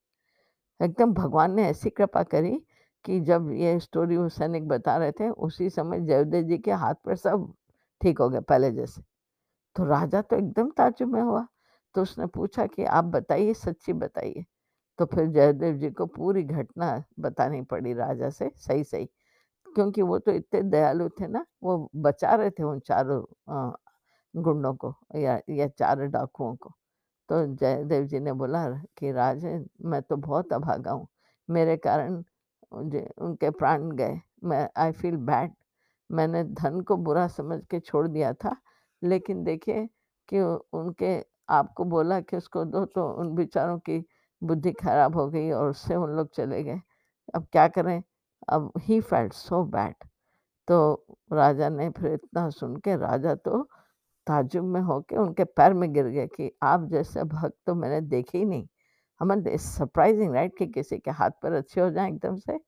एकदम 0.80 1.12
भगवान 1.14 1.54
ने 1.54 1.68
ऐसी 1.68 1.90
कृपा 1.90 2.22
करी 2.22 2.56
कि 3.04 3.20
जब 3.20 3.50
ये 3.52 3.78
स्टोरी 3.80 4.16
वो 4.16 4.28
सैनिक 4.28 4.68
बता 4.68 4.96
रहे 4.96 5.12
थे, 5.12 5.28
उसी 5.28 5.70
समय 5.70 6.00
जयदेव 6.00 6.42
जी 6.42 6.58
के 6.58 6.72
हाथ 6.72 6.94
पैर 6.94 7.16
सब 7.16 7.52
ठीक 8.00 8.18
हो 8.18 8.28
गए 8.30 8.40
पहले 8.40 8.72
जैसे। 8.72 9.02
तो 9.76 9.84
राजा 9.84 10.22
तो 10.22 10.36
एकदम 10.36 10.70
ताज्जुब 10.70 11.14
में 11.14 11.22
हुआ। 11.22 11.46
तो 11.94 12.02
उसने 12.02 12.26
पूछा 12.26 12.66
कि 12.66 12.84
आप 12.84 13.04
बताइए, 13.04 13.54
सच्ची 13.54 13.92
बताइए। 13.92 14.44
तो 14.98 15.06
फिर 15.06 15.26
जयदेव 15.26 15.76
जी 15.76 15.90
को 15.90 16.06
पूरी 16.06 16.42
घटना 16.42 17.04
बतानी 17.20 17.62
पड़ी 17.62 17.92
राजा 17.94 18.30
से 18.30 18.50
सही 18.56 18.84
सही 18.84 19.08
क्योंकि 19.74 20.02
वो 20.02 20.18
तो 20.18 20.32
इतने 20.32 20.62
दयालु 20.62 21.08
थे 21.08 21.26
ना, 21.28 21.44
वो 21.62 21.90
बचा 21.96 22.34
रहे 22.34 22.50
थे 22.50 22.62
उन 22.62 22.80
चारों 22.80 23.22
गुंडों 24.34 24.74
को 24.76 24.94
या 25.16 25.40
या 25.50 25.66
चारों 25.70 26.10
डाकुओं 26.10 26.54
को। 26.56 26.72
तो 27.28 27.44
जयदेव 27.56 28.04
जी 28.06 28.20
ने 28.20 28.32
बोला, 28.34 28.66
कि 28.98 29.12
राजन 29.12 29.66
मैं 29.86 30.02
तो 30.02 30.16
बहुत 30.18 30.52
अभागा 30.52 30.92
हूँ। 30.92 31.06
मेरे 31.48 31.76
कारण 31.78 32.22
उनके 32.72 33.50
प्राण 33.52 33.90
गए। 33.92 34.20
मैं 34.44 34.68
आई 34.78 34.92
फील 34.92 35.16
बैड 35.18 35.52
मैंने 36.10 36.42
धन 36.46 36.80
को 36.82 36.96
बुरा 36.98 37.26
समझ 37.28 37.60
के 37.70 37.80
छोड़ 37.80 38.06
दिया 38.08 38.32
था, 38.34 38.56
लेकिन 39.02 39.44
देखिए 39.44 39.86
कि 40.28 40.40
उनके 40.40 41.16
आपको 41.50 41.84
बोला 41.86 42.20
कि 42.22 42.36
उसको 42.36 42.64
दो 42.66 42.84
तो 42.86 43.08
उन 43.12 43.34
बेचारों 43.36 43.78
की 43.80 44.04
बुद्धि 44.42 44.72
खराब 44.74 45.16
हो 45.16 45.28
गई 45.30 45.50
और 45.52 45.70
उससे 45.70 45.94
उन 45.96 46.10
लोग 46.16 46.30
चले 46.34 46.62
गए। 46.64 46.80
अब 47.34 47.46
क्या 47.52 47.66
करें? 47.70 48.02
अब 48.48 48.72
ही 48.80 49.00
फेल्ट 49.02 49.32
सो 49.34 49.62
बैड 49.66 49.94
तो 50.68 50.78
राजा 51.32 51.68
ने 51.70 51.88
फिर 51.92 52.12
इतना 52.14 52.48
सुन 52.50 52.76
के, 52.78 52.96
राजा 52.98 53.34
तो 53.36 53.68
ताज्जुब 54.26 54.64
में 54.64 54.80
होके 54.80 55.16
उनके 55.16 55.44
पैर 55.44 55.74
में 55.74 55.92
गिर 55.92 56.06
गए 56.06 56.26
कि 56.26 56.50
आप 56.62 56.88
जैसे 56.90 57.24
भक्त 57.24 57.54
तो 57.66 57.74
मैंने 57.74 58.00
देखे 58.00 58.38
ही 58.38 58.44
नहीं। 58.44 58.66
हमें 59.20 59.56
सरप्राइजिंग 59.56 60.34
राइट 60.34 60.56
कि 60.58 60.66
किसी 60.66 60.98
के 60.98 61.10
हाथ 61.10 61.30
पर 61.42 61.52
अच्छे 61.52 61.80
हो 61.80 61.90
जाए 61.90 62.08
एकदम 62.08 62.36
से। 62.36 62.58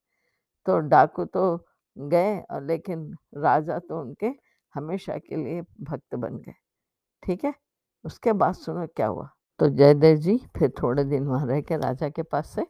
तो 0.67 0.79
डाकू 0.79 1.25
तो 1.25 1.57
गए 1.97 2.39
और 2.41 2.65
लेकिन 2.67 3.11
राजा 3.37 3.79
तो 3.79 4.01
उनके 4.01 4.33
हमेशा 4.75 5.17
के 5.19 5.37
लिए 5.37 5.63
भक्त 5.81 6.15
बन 6.15 6.37
गए। 6.37 6.55
ठीक 7.23 7.45
है? 7.45 7.55
उसके 8.05 8.33
बाद 8.33 8.55
सुनो 8.55 8.87
क्या 8.87 9.07
हुआ। 9.07 9.29
तो 9.61 9.69
जयदेव 9.69 10.17
जी 10.17 10.37
फिर 10.59 10.73
थोड़े 10.83 11.05
दिन 11.05 11.27
वहाँ 11.27 11.47
रह 11.47 11.61
के 11.61 11.77
राजा 11.77 12.09
के 12.09 12.23
पास 12.23 12.49
से 12.55 12.67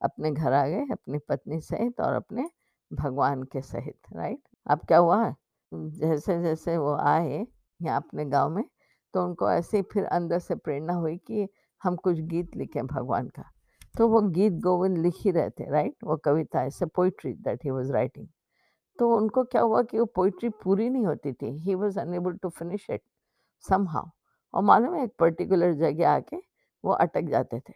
अपने 0.00 0.30
घर 0.30 0.52
आ 0.52 0.66
गए, 0.66 0.82
अपनी 0.92 1.18
पत्नी 1.28 1.60
सहित 1.60 2.00
और 2.00 2.14
अपने 2.14 2.48
भगवान 2.90 3.42
के 3.42 3.60
सहित 3.60 3.98
राइट 4.12 4.40
अब 4.66 4.80
क्या 4.88 4.98
हुआ? 4.98 5.34
जैसे 5.72 6.40
जैसे 6.42 6.76
वो 6.78 6.94
आए 6.96 7.46
यहाँ 7.84 7.96
अपने 7.96 8.24
गाँव 8.24 8.50
में 8.50 8.64
तो 9.14 9.24
उनको 9.24 9.50
ऐसे 9.50 9.76
ही 9.76 9.82
फिर 9.82 10.04
अंदर 10.04 10.38
से 10.38 10.54
प्रेरणा 10.54 10.92
हुई 10.92 11.16
कि 11.16 11.48
हम 11.82 11.96
कुछ 11.96 12.20
गीत 12.20 12.56
लिखें 12.56 12.86
भगवान 12.86 13.28
का। 13.28 13.44
तो 13.98 14.08
वो 14.08 14.20
गीत 14.20 14.52
गोविंद 14.52 14.98
लिख 14.98 15.14
ही 15.16 15.30
रहे 15.30 15.50
थे, 15.50 15.70
राइट? 15.70 15.94
वो 16.04 16.16
कविता 16.16 16.64
ऐसे 16.64 16.86
poetry 16.86 17.32
that 17.32 17.64
he 17.64 17.70
was 17.70 17.92
writing. 17.92 18.28
तो 18.98 19.16
उनको 19.16 19.44
क्या 19.44 19.62
हुआ 19.62 19.82
कि 19.82 19.98
वो 19.98 20.04
पोइट्री 20.04 20.48
पूरी 20.48 20.90
नहीं 20.90 21.06
होती 21.06 21.32
थी, 21.32 21.58
he 21.58 21.74
was 21.74 22.00
unable 22.00 22.32
to 22.32 22.48
finish 22.48 22.86
it 22.90 23.02
somehow. 23.68 24.06
और 24.54 24.62
मालूम 24.62 24.94
है, 24.94 25.04
एक 25.04 25.12
पर्टिकुलर 25.18 25.72
जगह 25.72 26.10
आके 26.10 26.36
वो 26.84 26.92
अटक 26.92 27.22
जाते 27.22 27.60
थे। 27.60 27.72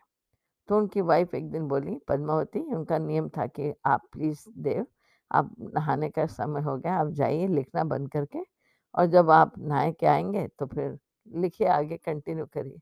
तो 0.69 0.77
उनकी 0.77 1.01
वाइफ 1.01 1.35
एक 1.35 1.51
दिन 1.51 1.69
बोली, 1.69 1.99
पद्मावती, 2.09 2.61
उनका 2.61 2.99
नियम 2.99 3.29
था 3.29 3.47
कि 3.47 3.75
आप 3.85 4.03
प्लीज़ 4.13 4.45
देव, 4.59 4.87
आप 5.33 5.55
नहाने 5.61 6.11
का 6.11 6.27
समय 6.27 6.61
हो 6.61 6.77
गया, 6.77 6.95
आप 6.95 7.09
जाइए, 7.09 7.47
लिखना 7.47 7.85
बंद 7.85 8.11
करके 8.11 8.56
और 8.97 9.07
जब 9.07 9.31
आप 9.31 9.53
नहा 9.59 9.91
के 9.91 10.07
आएँगे 10.07 10.47
तो 10.59 10.67
फिर 10.67 10.99
लिखिए 11.35 11.69
आगे 11.69 11.97
कंटिन्यू 11.97 12.47
करिए 12.47 12.79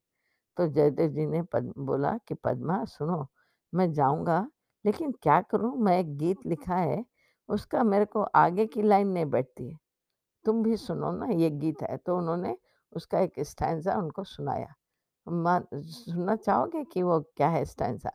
तो 0.56 0.66
जयदेव 0.68 1.10
जी 1.10 1.26
ने 1.26 1.42
पद 1.42 1.72
बोला 1.78 2.18
कि 2.28 2.34
पद्मा 2.34 2.84
सुनो 2.86 3.26
मैं 3.72 3.92
जाऊँगा 3.92 4.46
लेकिन 4.84 5.12
क्या 5.22 5.40
करूँ 5.40 5.76
मैं 5.78 5.98
एक 6.00 6.16
गीत 6.18 6.46
लिखा 6.46 6.76
है, 6.76 7.04
उसका 7.48 7.82
मेरे 7.84 8.04
को 8.04 8.22
आगे 8.22 8.66
की 8.66 8.82
लाइन 8.82 9.08
नहीं 9.08 9.26
बैठती 9.26 9.68
है। 9.70 9.78
तुम 10.44 10.62
भी 10.62 10.76
सुनो 10.76 11.12
ना 11.12 11.26
ये 11.32 11.50
गीत 11.50 11.82
है, 11.82 11.96
तो 11.96 12.16
उन्होंने 12.18 12.56
उसका 12.92 13.20
एक 13.20 13.40
स्टैन्ज़ा 13.40 13.96
उनको 13.96 14.24
सुनाया। 14.24 14.74
मा 15.26 15.58
सुनना 15.74 16.36
चाहोगे 16.36 16.84
कि 16.84 17.02
वो 17.02 17.20
क्या 17.36 17.48
है 17.48 17.64
स्टैन्ज़ा? 17.64 18.10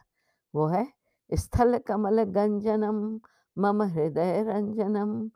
वो 0.54 0.68
है 0.68 0.88
स्थल 1.30 1.78
कमल 1.78 2.24
गंजनम 2.24 3.20
मम 3.58 3.84
हृदय 3.84 4.44
रंजनम 4.44 5.30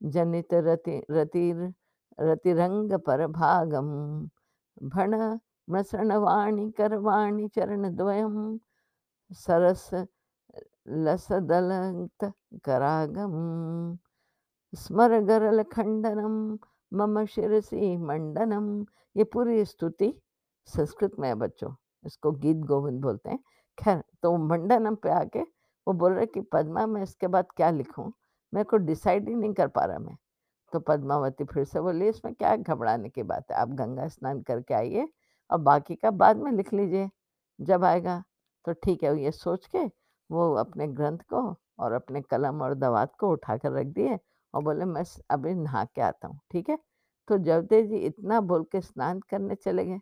जनित 0.00 0.54
रति 0.54 1.02
रतिर 1.10 1.72
रतिरंग 2.18 2.92
परभागम 3.06 3.88
भण 4.82 5.14
मसृणवाणि 5.70 6.70
करागम 12.64 13.96
स्मर 14.72 15.18
गरल 15.20 15.62
खंडनम 15.62 16.58
मम 16.92 17.24
शिरसी 17.24 17.96
मंडनम 17.96 18.84
ये 19.16 19.24
पूरी 19.24 19.64
स्तुति 19.64 20.12
संस्कृत 20.66 21.12
में 21.18 21.28
है 21.28 21.34
बच्चों। 21.34 21.72
इसको 22.06 22.32
गीत 22.32 22.56
गोविंद 22.56 23.00
बोलते 23.02 23.30
हैं। 23.30 23.38
खैर 23.78 24.02
तो 24.22 24.36
मंडनम 24.36 24.94
पे 24.94 25.10
आके 25.10 25.40
वो 25.86 25.92
बोल 25.92 26.12
रहे 26.12 26.26
कि 26.26 26.40
पद्मा, 26.52 26.86
मैं 26.86 27.02
इसके 27.02 27.26
बाद 27.26 27.46
क्या 27.56 27.70
लिखूं? 27.70 28.10
मेरे 28.52 28.64
को 28.64 28.76
डिसाइड 28.76 29.28
ही 29.28 29.34
नहीं 29.34 29.52
कर 29.54 29.68
पा 29.68 29.84
रहा 29.84 29.98
मैं। 29.98 30.16
तो 30.72 30.80
पद्मावती 30.80 31.44
फिर 31.44 31.64
से 31.64 31.80
बोली, 31.80 32.08
इसमें 32.08 32.34
क्या 32.34 32.54
घबराने 32.56 33.08
की 33.08 33.22
बात 33.22 33.50
है? 33.50 33.56
आप 33.56 33.68
गंगा 33.70 34.08
स्नान 34.08 34.40
करके 34.42 34.74
आइए 34.74 35.08
और 35.50 35.58
बाकी 35.60 35.94
का 35.96 36.10
बाद 36.12 36.36
में 36.36 36.50
लिख 36.52 36.72
लीजिए। 36.74 37.08
जब 37.58 37.84
आएगा 37.84 38.22
तो 38.64 38.72
ठीक 38.74 39.02
है, 39.04 39.18
ये 39.22 39.30
सोच 39.32 39.66
के 39.66 39.84
वो 40.30 40.52
अपने 40.56 40.86
ग्रंथ 40.88 41.18
को 41.30 41.42
और 41.78 41.92
अपने 41.92 42.20
कलम 42.22 42.62
और 42.62 42.74
दवात 42.74 43.14
को 43.20 43.30
उठा 43.32 43.56
कर 43.56 43.72
रख 43.72 43.86
दिए 43.88 44.18
और 44.54 44.62
बोले, 44.62 44.84
मैं 44.84 45.04
अभी 45.30 45.54
नहा 45.54 45.84
के 45.84 46.00
आता 46.02 46.28
हूँ, 46.28 46.38
ठीक 46.52 46.68
है? 46.70 46.78
तो 47.28 47.38
जवदेव 47.38 47.86
जी 47.86 47.96
इतना 47.98 48.40
बोल 48.42 48.64
के 48.72 48.80
स्नान 48.80 49.20
करने 49.30 49.54
चले 49.54 49.84
गए। 49.84 50.00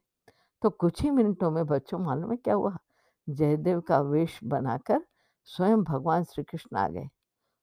तो 0.62 0.70
कुछ 0.70 1.02
ही 1.02 1.10
मिनटों 1.10 1.50
में 1.50 1.64
बच्चों, 1.66 1.98
मालूम 1.98 2.30
है 2.30 2.36
क्या 2.36 2.54
हुआ? 2.54 2.76
जयदेव 3.28 3.80
का 3.80 4.00
वेश 4.00 4.38
बनाकर 4.44 5.04
स्वयं 5.48 5.82
भगवान 5.84 6.24
श्री 6.24 6.44
कृष्ण 6.44 6.76
आ 6.76 6.88
गए 6.88 7.08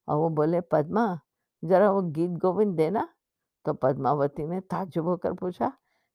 और 0.08 0.18
वो 0.18 0.30
बोले, 0.30 0.62
पद्मा 0.62 1.20
जरा 1.64 1.92
वो 1.92 2.02
गीत 2.02 2.32
गोविंद 2.32 2.76
देना 2.78 3.08
तो 3.66 3.74
पद्मावती 3.74 4.48
ने 4.48 4.60
ताजुब 4.62 5.08
होकर 5.08 5.34
पूछा, 5.34 5.72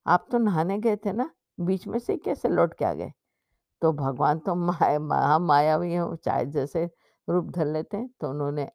आप 0.07 0.27
तो 0.33 0.39
नहाने 0.39 0.79
गए 0.79 0.97
थे 0.97 1.13
ना? 1.13 1.31
बीच 1.61 1.87
में 1.89 1.99
से 1.99 2.17
कैसे 2.17 2.49
लौट 2.49 2.75
के 2.75 2.85
आ 2.85 2.93
गए? 2.95 3.13
तो 3.83 3.93
भगवान 3.93 4.39
तो 4.39 4.55
माया, 4.55 4.99
महा 4.99 5.39
मायावी 5.39 5.93
हैं 5.93 6.15
चाहे 6.17 6.47
जैसे 6.47 6.89
रूप 7.29 7.51
धर 7.51 7.67
लेते 7.67 7.97
हैं। 7.97 8.11
तो 8.21 8.31
उन्होंने 8.31 8.69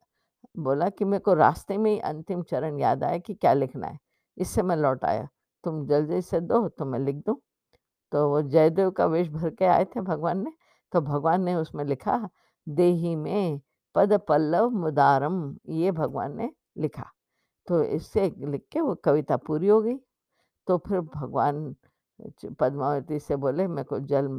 बोला 0.60 0.90
कि, 0.90 1.06
मेरे 1.06 1.20
को 1.20 1.34
रास्ते 1.34 1.78
में 1.78 1.92
ही 1.92 2.00
अंतिम 2.00 2.44
चरण 2.44 2.80
याद 2.80 3.04
आया 3.04 3.18
कि 3.18 3.34
क्या 3.34 3.54
लिखना 3.54 3.88
है। 3.88 4.00
इससे 4.38 4.64
मैं 4.64 4.76
लौट 4.78 5.06
आया। 5.06 5.28
तुम 5.64 5.86
जल्दी 5.88 6.22
से 6.22 6.40
दो 6.42 6.68
तो 6.70 6.86
मैं 6.86 7.00
लिख 7.00 7.16
दूँ। 7.18 7.38
तो 8.12 8.30
वो 8.30 8.42
जयदेव 8.42 8.92
का 8.92 9.06
वेश 9.06 9.30
भर 9.30 9.50
के 9.50 9.66
आए 9.66 9.86
थे 9.86 10.02
भगवान 10.02 10.44
ने। 10.44 10.54
तो 10.94 11.02
भगवान 11.02 11.44
ने 11.44 11.56
उसमें 11.56 11.84
लिखा, 11.86 12.30
देही 12.68 13.16
में 13.16 13.62
पद 13.96 14.14
पल्लव 14.30 14.70
मुदारम। 14.72 15.58
ये 15.70 15.92
भगवान 15.92 16.38
ने 16.38 16.52
लिखा। 16.76 17.12
तो 17.68 17.84
इससे 17.86 18.30
लिख 18.40 18.66
के 18.72 18.82
वो 18.82 18.96
कविता 19.06 19.38
पूरी 19.48 19.68
हो 19.68 19.82
गई। 19.82 19.96
तो 20.68 20.78
फिर 20.88 21.02
भगवान 21.16 21.76
पद्मावती 22.60 23.20
से 23.20 23.36
बोले, 23.38 23.68
मेरे 23.68 23.84
को 23.86 24.00
जल 24.02 24.30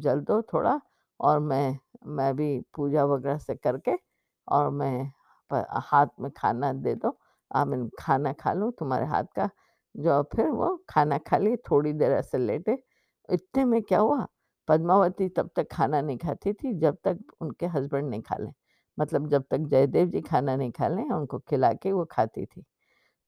जल 0.00 0.20
दो 0.22 0.40
थोड़ा 0.54 0.80
और 1.20 1.40
मैं 1.40 1.78
मैं 2.16 2.34
भी 2.36 2.60
पूजा 2.76 3.04
वगैरह 3.06 3.38
से 3.38 3.54
करके 3.56 3.92
और 4.48 4.70
मैं 4.72 5.12
हाथ 5.82 6.06
में 6.20 6.30
खाना 6.36 6.72
दे 6.74 6.94
दो। 6.96 7.18
मैं 7.50 7.88
खाना 8.00 8.32
खा 8.34 8.52
लूँ 8.54 8.72
तुम्हारे 8.78 9.06
हाथ 9.06 9.24
का। 9.36 9.48
जो 9.94 10.22
फिर 10.34 10.48
वो 10.50 10.76
खाना 10.90 11.18
खा 11.18 11.38
लिए, 11.38 11.56
थोड़ी 11.70 11.92
देर 11.94 12.12
ऐसे 12.12 12.38
लेटे। 12.38 12.78
इतने 13.28 13.64
में 13.64 13.82
क्या 13.82 13.98
हुआ? 14.00 14.26
पद्मावती 14.68 15.28
तब 15.30 15.50
तक 15.56 15.68
खाना 15.72 16.00
नहीं 16.02 16.18
खाती 16.18 16.52
थी, 16.54 16.74
जब 16.80 16.96
तक 17.04 17.18
उनके 17.42 17.66
हस्बैंड 17.68 18.08
नहीं 18.10 18.22
खा 18.22 18.36
लें। 18.40 18.52
मतलब 18.98 19.28
जब 19.28 19.44
तक 19.50 19.68
जयदेव 19.70 20.08
जी 20.10 20.20
खाना 20.22 20.56
नहीं 20.56 20.70
खा 20.72 20.88
लें 20.88 21.08
उनको 21.10 21.38
खिला 21.40 21.72
के 21.74 21.92
वो 21.92 22.04
खाती 22.10 22.44
थी 22.46 22.64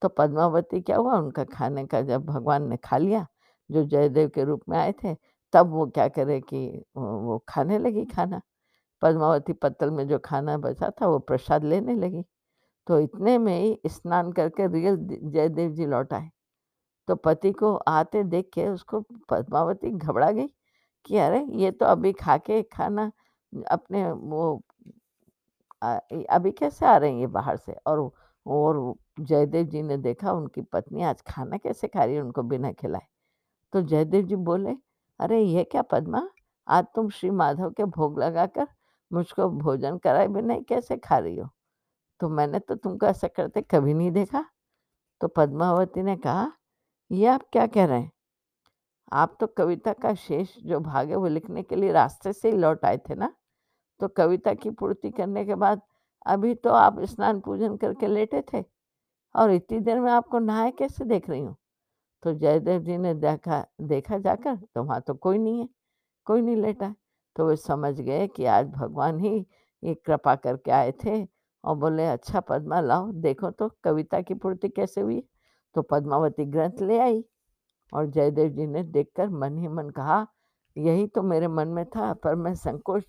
तो 0.02 0.08
पद्मावती 0.10 0.80
क्या 0.82 0.96
हुआ 0.96 1.16
उनका 1.18 1.44
खाने 1.46 1.84
का 1.86 2.00
जब 2.02 2.24
भगवान 2.26 2.68
ने 2.70 2.76
खा 2.78 2.98
लिया, 2.98 3.26
जो 3.70 3.84
जयदेव 3.86 4.28
के 4.34 4.44
रूप 4.44 4.62
में 4.68 4.76
आए 4.78 4.92
थे, 5.04 5.14
तब 5.52 5.70
वो 5.72 5.86
क्या 5.88 6.08
करे 6.10 6.40
कि 6.42 6.66
वो 6.96 7.38
खाने 7.48 7.78
लगी 7.78 8.04
खाना। 8.06 8.40
पद्मावती 9.02 9.52
पत्तल 9.54 9.90
में 9.92 10.06
जो 10.08 10.18
खाना 10.24 10.56
बचा 10.58 10.90
था 11.00 11.06
वो 11.08 11.18
प्रसाद 11.22 11.64
लेने 11.66 11.94
लगी। 11.96 12.24
तो 12.86 13.00
इतने 13.00 13.38
में 13.38 13.58
ही 13.58 13.78
स्नान 13.88 14.32
करके 14.34 14.66
रियल 14.72 14.96
जयदेव 15.24 15.72
जी 15.74 15.86
लौट 15.86 16.12
आए। 16.14 16.30
तो 17.08 17.14
पति 17.16 17.52
को 17.54 17.74
आते 17.88 18.22
देख 18.26 18.50
के 18.54 18.68
उसको 18.68 19.00
पद्मावती 19.30 19.90
घबरा 19.92 20.30
गई 20.32 20.48
कि 21.06 21.18
अरे! 21.18 21.40
ये 21.54 21.70
तो 21.72 21.86
अभी 21.86 22.12
खा 22.14 22.36
के 22.40 22.62
खाना 22.74 23.10
अपने 23.70 24.10
वो 24.12 24.62
अभी 26.30 26.50
कैसे 26.52 26.86
आ 26.86 26.96
रहे 26.96 27.12
हैं 27.12 27.20
ये 27.20 27.26
बाहर 27.26 27.56
से? 27.56 27.72
और 27.86 28.10
और 28.46 28.94
जयदेव 29.20 29.66
जी 29.66 29.82
ने 29.82 29.96
देखा 29.96 30.32
उनकी 30.32 30.62
पत्नी 30.62 31.02
आज 31.02 31.22
खाना 31.22 31.56
कैसे 31.56 31.88
खा 31.88 32.04
रही 32.04 32.14
है 32.14 32.20
उनको 32.22 32.42
बिना 32.42 32.72
खिलाए। 32.72 33.02
तो 33.72 33.82
जयदेव 33.82 34.26
जी 34.26 34.36
बोले, 34.36 34.76
"अरे! 35.20 35.40
ये 35.42 35.64
क्या 35.64 35.82
पद्मा? 35.82 36.28
आज 36.68 36.86
तुम 36.96 37.10
श्री 37.10 37.30
माधव 37.30 37.70
के 37.70 37.84
भोग 37.84 38.20
लगाकर 38.20 38.68
मुझको 39.12 39.50
भोजन 39.50 39.98
कराए 39.98 40.28
बिना 40.28 40.54
ही 40.54 40.62
कैसे 40.62 40.96
खा 40.96 41.18
रही 41.18 41.36
हो? 41.38 41.48
तो 42.20 42.28
मैंने 42.28 42.58
तो 42.58 42.74
तुमको 42.74 43.06
ऐसा 43.06 43.28
करते 43.28 43.62
कभी 43.62 43.94
नहीं 43.94 44.12
देखा।" 44.12 44.46
तो 45.20 45.28
पद्मावती 45.28 46.02
ने 46.02 46.16
कहा, 46.16 46.52
"ये 47.12 47.26
आप 47.26 47.42
क्या 47.52 47.66
कह 47.66 47.86
रहे 47.86 48.00
हैं? 48.00 48.12
आप 49.12 49.36
तो 49.40 49.46
कविता 49.46 49.92
का 49.92 50.14
शेष 50.14 50.58
जो 50.58 50.80
भाग 50.80 51.10
है 51.10 51.16
वो 51.16 51.26
लिखने 51.26 51.62
के 51.62 51.76
लिए 51.76 51.92
रास्ते 51.92 52.32
से 52.32 52.50
ही 52.50 52.58
लौट 52.58 52.84
आए 52.84 52.98
थे 52.98 53.14
ना? 53.14 53.32
तो 54.00 54.08
कविता 54.08 54.54
की 54.54 54.70
पूर्ति 54.70 55.10
करने 55.10 55.44
के 55.44 55.54
बाद 55.54 55.80
अभी 56.26 56.54
तो 56.54 56.70
आप 56.70 57.00
स्नान 57.04 57.40
पूजन 57.40 57.76
करके 57.76 58.06
लेटे 58.06 58.42
थे 58.52 58.64
और 59.34 59.50
इतनी 59.50 59.80
देर 59.80 60.00
में 60.00 60.10
आपको 60.12 60.38
नहाए 60.38 60.70
कैसे 60.70 61.04
देख 61.04 61.28
रही 61.30 61.40
हूँ?" 61.42 61.56
तो 62.22 62.32
जयदेव 62.34 62.82
जी 62.82 62.96
ने 62.98 63.14
देखा 63.14 63.64
देखा 63.82 64.18
जाकर 64.18 64.56
तो 64.74 64.82
वहाँ 64.84 65.00
तो 65.00 65.14
कोई 65.14 65.38
नहीं 65.38 65.60
है, 65.60 65.68
कोई 66.26 66.42
नहीं 66.42 66.56
लेटा 66.56 66.86
है। 66.86 66.94
तो 67.36 67.46
वे 67.48 67.56
समझ 67.56 68.00
गए 68.00 68.26
कि 68.28 68.44
आज 68.46 68.66
भगवान 68.70 69.18
ही 69.20 69.46
ये 69.82 69.94
कृपा 70.06 70.34
करके 70.36 70.70
आए 70.70 70.92
थे 71.04 71.24
और 71.64 71.76
बोले 71.76 72.06
अच्छा 72.06 72.40
पद्मा 72.40 72.80
लाओ 72.80 73.10
देखो 73.12 73.50
तो 73.50 73.68
कविता 73.84 74.20
की 74.20 74.34
पूर्ति 74.34 74.68
कैसे 74.68 75.00
हुई? 75.00 75.22
तो 75.74 75.82
पद्मावती 75.82 76.44
ग्रंथ 76.44 76.80
ले 76.82 76.98
आई 76.98 77.24
और 77.92 78.06
जयदेव 78.06 78.48
जी 78.48 78.66
ने 78.66 78.82
देखकर 78.84 79.28
मन 79.30 79.58
ही 79.58 79.68
मन 79.68 79.90
कहा, 79.90 80.26
यही 80.76 81.06
तो 81.06 81.22
मेरे 81.22 81.48
मन 81.48 81.68
में 81.68 81.84
था 81.86 82.12
पर 82.14 82.34
मैं 82.36 82.54
संकोच 82.54 83.04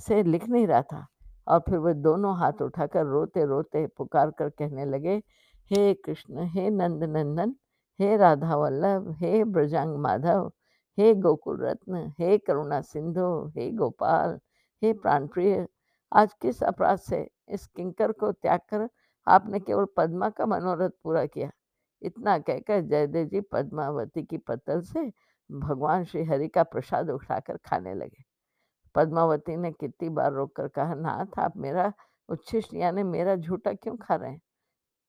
से 0.00 0.22
लिख 0.22 0.48
नहीं 0.48 0.66
रहा 0.66 0.82
था। 0.82 1.06
और 1.48 1.58
फिर 1.58 1.78
वे 1.78 1.94
दोनों 1.94 2.36
हाथ 2.36 2.52
उठाकर 2.62 3.06
रोते-रोते 3.06 3.86
पुकार 3.86 4.30
कर 4.30 4.48
कहने 4.48 4.84
लगे, 4.84 5.22
हे 5.70 5.94
कृष्ण, 5.94 6.34
हे 6.38 6.70
नंद 6.70 7.04
नंदन, 7.04 7.54
हे 8.00 8.16
राधा 8.16 8.56
वल्लभ, 8.56 9.10
हे 9.10 9.44
ब्रजांग 9.44 9.96
माधव, 9.96 10.52
हे 10.98 11.14
गोकुल 11.14 11.60
रत्न, 11.62 12.12
हे 12.18 12.38
करुणा 12.38 12.80
सिंधु, 12.80 13.48
हे 13.48 13.70
गोपाल, 13.70 14.40
हे 14.82 14.92
प्राणप्रिय, 14.92 15.66
आज 16.12 16.34
किस 16.34 16.62
अपराध 16.62 16.98
से 16.98 17.30
इस 17.48 17.66
किंकर 17.66 18.12
को 18.12 18.32
त्याग 18.32 18.60
कर 18.60 18.88
आपने 19.28 19.60
केवल 19.60 19.86
पद्मा 19.96 20.28
का 20.28 20.46
मनोरथ 20.46 20.90
पूरा 21.04 21.26
किया। 21.26 21.50
इतना 22.02 22.38
कहकर 22.38 22.80
जयदेव 22.80 23.26
जी 23.26 23.40
पद्मावती 23.40 24.22
की 24.22 24.38
पतल 24.38 24.80
से 24.80 25.12
भगवान 25.52 26.04
श्री 26.04 26.24
हरि 26.24 26.48
का 26.48 26.62
प्रसाद 26.62 27.10
उठाकर 27.10 27.56
खाने 27.56 27.94
लगे। 27.94 28.29
पद्मावती 28.94 29.56
ने 29.56 29.72
कितनी 29.72 30.08
बार 30.08 30.32
रोककर 30.32 30.68
कहा, 30.68 30.94
"नाथ 30.94 31.38
आप 31.38 31.56
मेरा 31.56 31.92
उच्छिष्ट 32.28 32.74
यानी 32.74 33.02
मेरा 33.02 33.36
झूठा 33.36 33.72
क्यों 33.72 33.96
खा 33.96 34.14
रहे 34.14 34.30
हैं?" 34.30 34.40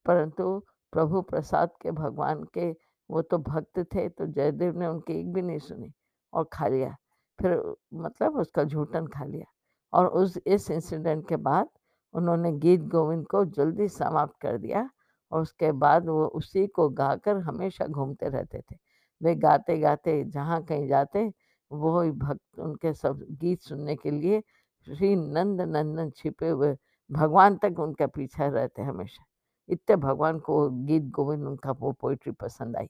परंतु 0.05 0.63
प्रभु 0.91 1.21
प्रसाद 1.21 1.69
के 1.81 1.91
भगवान 1.91 2.43
के 2.43 2.71
वो 3.11 3.21
तो 3.21 3.37
भक्त 3.37 3.79
थे, 3.79 4.09
तो 4.09 4.25
जयदेव 4.25 4.77
ने 4.77 4.87
उनकी 4.87 5.19
एक 5.19 5.33
भी 5.33 5.41
नहीं 5.41 5.59
सुनी 5.59 5.93
और 6.33 6.49
खा 6.53 6.67
लिया। 6.67 6.95
फिर 7.41 7.75
मतलब 7.93 8.35
उसका 8.37 8.63
झूठन 8.63 9.07
खा 9.07 9.25
लिया 9.25 9.45
और 9.93 10.07
उस 10.07 10.39
इस 10.47 10.71
इंसिडेंट 10.71 11.27
के 11.27 11.35
बाद 11.35 11.69
उन्होंने 12.13 12.51
गीत 12.51 12.81
गोविंद 12.81 13.27
को 13.27 13.45
जल्दी 13.45 13.87
समाप्त 13.87 14.33
कर 14.41 14.57
दिया 14.57 14.89
और 15.31 15.41
उसके 15.41 15.71
बाद 15.71 16.09
वो 16.09 16.25
उसी 16.25 16.67
को 16.67 16.89
गाकर 16.89 17.37
हमेशा 17.37 17.85
घूमते 17.85 18.29
रहते 18.29 18.63
थे। 18.71 18.75
वे 19.23 19.35
गाते-गाते 19.35 20.23
जहाँ 20.23 20.63
कहीं 20.63 20.87
जाते, 20.87 21.33
वो 21.71 22.01
ही 22.01 22.11
भक्त, 22.11 22.59
उनके 22.59 22.93
सब 22.93 23.25
गीत 23.31 23.61
सुनने 23.61 23.95
के 23.95 24.11
लिए 24.11 24.41
श्री 24.87 25.15
नंद 25.15 25.61
नंदन 25.61 26.09
छिपे 26.09 26.49
हुए 26.49 26.77
भगवान 27.11 27.57
तक 27.57 27.79
उनका 27.79 28.07
पीछा 28.07 28.47
रहते 28.47 28.81
हमेशा। 28.81 29.23
इतने 29.69 29.95
भगवान 29.95 30.39
को 30.39 30.69
गीत 30.69 31.03
गोविंद, 31.03 31.43
उनका 31.43 31.71
वो 31.71 31.91
पोइट्री 31.91 32.31
पसंद 32.31 32.77
आई। 32.77 32.89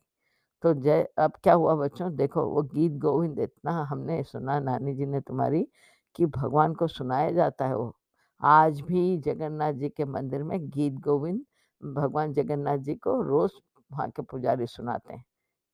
तो 0.63 0.74
जय, 0.74 1.08
अब 1.17 1.32
क्या 1.44 1.54
हुआ 1.54 1.76
बच्चों 1.76 2.15
देखो, 2.15 2.46
वो 2.46 2.62
गीत 2.62 2.91
गोविंद 2.91 3.39
इतना 3.39 3.72
हमने 3.72 4.24
सुना, 4.24 4.60
नानी 4.60 4.94
जी 4.94 5.06
ने 5.06 5.22
तुम्हारी, 5.22 5.67
कि 6.15 6.26
भगवान 6.26 6.74
को 6.74 6.88
सुनाया 6.88 7.32
जाता 7.32 7.67
है 7.67 7.78
वो। 7.78 7.96
आज 8.41 8.82
भी 8.82 9.17
जगन्नाथ 9.17 9.74
जी 9.74 9.89
के 9.89 10.06
मंदिर 10.06 10.44
में 10.44 10.70
गीत 10.70 10.94
गोविंद, 10.94 11.46
भगवान 11.86 12.34
जगन्नाथ 12.34 12.78
जी 12.78 12.96
को 12.96 13.22
रोज़ 13.22 13.52
वहाँ 13.91 14.10
के 14.10 14.22
पुजारी 14.22 14.65
सुनाते 14.65 15.13
हैं। 15.13 15.26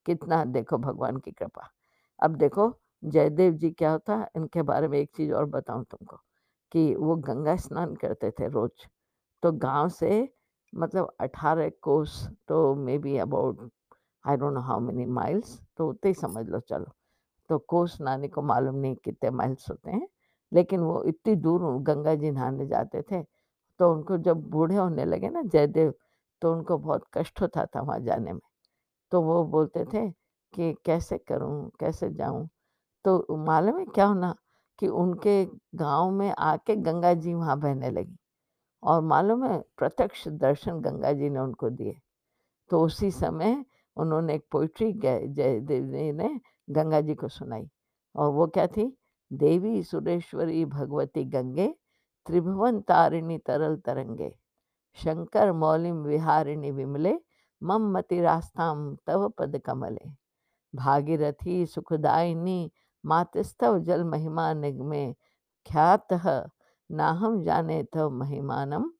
कितना 0.05 0.45
देखो 0.45 0.77
भगवान 0.77 1.17
की 1.17 1.31
कृपा। 1.31 1.69
अब 2.23 2.35
देखो 2.35 2.79
जयदेव 3.03 3.53
जी 3.55 3.69
क्या 3.71 3.91
होता 3.91 4.15
इनके 4.37 4.61
बारे 4.63 4.87
में 4.87 4.97
एक 4.99 5.09
चीज़ 5.17 5.31
और 5.33 5.45
बताऊँ 5.47 5.83
तुमको 5.91 6.17
कि 6.71 6.93
वो 6.95 7.15
गंगा 7.27 7.55
स्नान 7.57 7.95
करते 7.95 8.31
थे 8.31 8.47
रोज़। 8.49 8.87
तो 9.43 9.51
गाँव 9.59 9.89
से 9.91 10.11
मतलब 10.73 11.15
18 11.21 11.69
कोस 11.83 12.23
तो 12.47 12.75
maybe 12.99 13.17
about 13.19 13.69
I 14.25 14.37
don't 14.37 14.53
know 14.53 14.61
how 14.61 14.79
many 14.81 15.05
miles 15.13 15.59
तो 15.77 15.89
उतने 15.89 16.09
ही 16.09 16.15
समझ 16.15 16.45
लो 16.49 16.59
चलो। 16.61 16.93
तो 17.49 17.57
कोस 17.69 17.97
नानी 18.01 18.27
को 18.29 18.41
मालूम 18.43 18.75
नहीं 18.77 18.95
कितने 19.05 19.29
माइल्स 19.31 19.69
होते 19.71 19.91
हैं, 19.91 20.07
लेकिन 20.51 20.79
वो 20.81 21.03
इतनी 21.05 21.35
दूर 21.37 21.61
गंगा 21.83 22.15
जी 22.15 22.31
नहाने 22.31 22.67
जाते 22.67 23.01
थे, 23.11 23.23
तो 23.79 23.91
उनको 23.93 24.17
जब 24.19 24.49
बूढ़े 24.51 24.75
होने 24.77 25.05
लगे 25.05 25.29
ना 25.29 25.41
जयदेव, 25.45 25.93
तो 26.41 26.53
उनको 26.53 26.77
बहुत 26.79 27.05
कष्ट 27.13 27.41
होता 27.41 27.65
था 27.67 27.81
वहाँ 27.81 27.99
जाने 28.01 28.33
में। 28.33 28.41
तो 29.11 29.21
वो 29.23 29.43
बोलते 29.47 29.85
थे 29.85 30.09
कि 30.53 30.73
कैसे 30.85 31.17
करूँ, 31.19 31.69
कैसे 31.79 32.09
जाऊँ? 32.11 32.47
तो 33.07 33.35
मालूम 33.37 33.77
है 33.79 33.85
क्या 33.85 34.05
होना 34.05 34.35
कि 34.79 34.87
उनके 34.87 35.45
गाँव 35.75 36.09
में 36.11 36.33
आके 36.37 36.75
गंगा 36.75 37.13
जी 37.13 37.33
वहाँ 37.33 37.59
बहने 37.59 37.89
लगी 37.91 38.17
और 38.83 39.01
मालूम 39.01 39.45
है 39.45 39.59
प्रत्यक्ष 39.77 40.27
दर्शन 40.27 40.79
गंगा 40.79 41.11
जी 41.13 41.29
ने 41.29 41.39
उनको 41.39 41.69
दिए। 41.69 41.95
तो 42.69 42.81
उसी 42.85 43.11
समय 43.11 43.65
उन्होंने 43.97 44.35
एक 44.35 44.45
पोएट्री 44.51 44.91
ग 44.93 45.17
जयदेव 45.27 45.83
जी 45.83 46.11
ने 46.11 46.39
गंगा 46.69 47.01
जी 47.01 47.15
को 47.15 47.27
सुनाई 47.27 47.67
और 48.15 48.31
वो 48.31 48.47
क्या 48.47 48.67
थी? 48.67 48.97
देवी 49.31 49.83
सुरेश्वरी 49.83 50.65
भगवती 50.65 51.23
गंगे, 51.25 51.67
त्रिभुवन 52.25 52.79
तारिणी 52.81 53.37
तरल 53.37 53.75
तरंगे, 53.75 54.29
शंकर 54.97 55.51
मौलिम 55.51 55.95
विहारिणी 55.95 56.71
विमले, 56.71 57.13
मम 57.61 57.91
मति 57.93 58.21
रास्ताम 58.21 58.95
तव 59.07 59.29
पद 59.29 59.57
कमले। 59.65 60.09
भागीरथी 60.75 61.65
सुखदायिनी 61.65 62.71
मातस्तव 63.07 63.79
जल 63.79 64.03
महिमा 64.03 64.53
निगमे, 64.53 65.13
ख्यातः 65.71 66.49
नाहम 66.91 67.43
जाने 67.43 67.83
तव 67.83 68.09
महिमानम, 68.09 68.91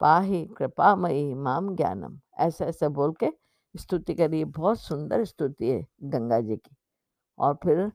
पाहि 0.00 0.46
कृपामयी 0.46 1.34
माम 1.34 1.76
ज्ञानम। 1.76 2.20
ऐसे-ऐसे 2.38 2.88
बोल 2.88 3.12
के 3.12 3.28
स्तुति 3.76 4.14
करी, 4.14 4.44
बहुत 4.44 4.78
सुंदर 4.78 5.24
स्तुति 5.24 5.70
है 5.70 5.86
गंगा 6.02 6.40
जी 6.40 6.56
की। 6.56 6.76
और 7.38 7.58
फिर 7.62 7.92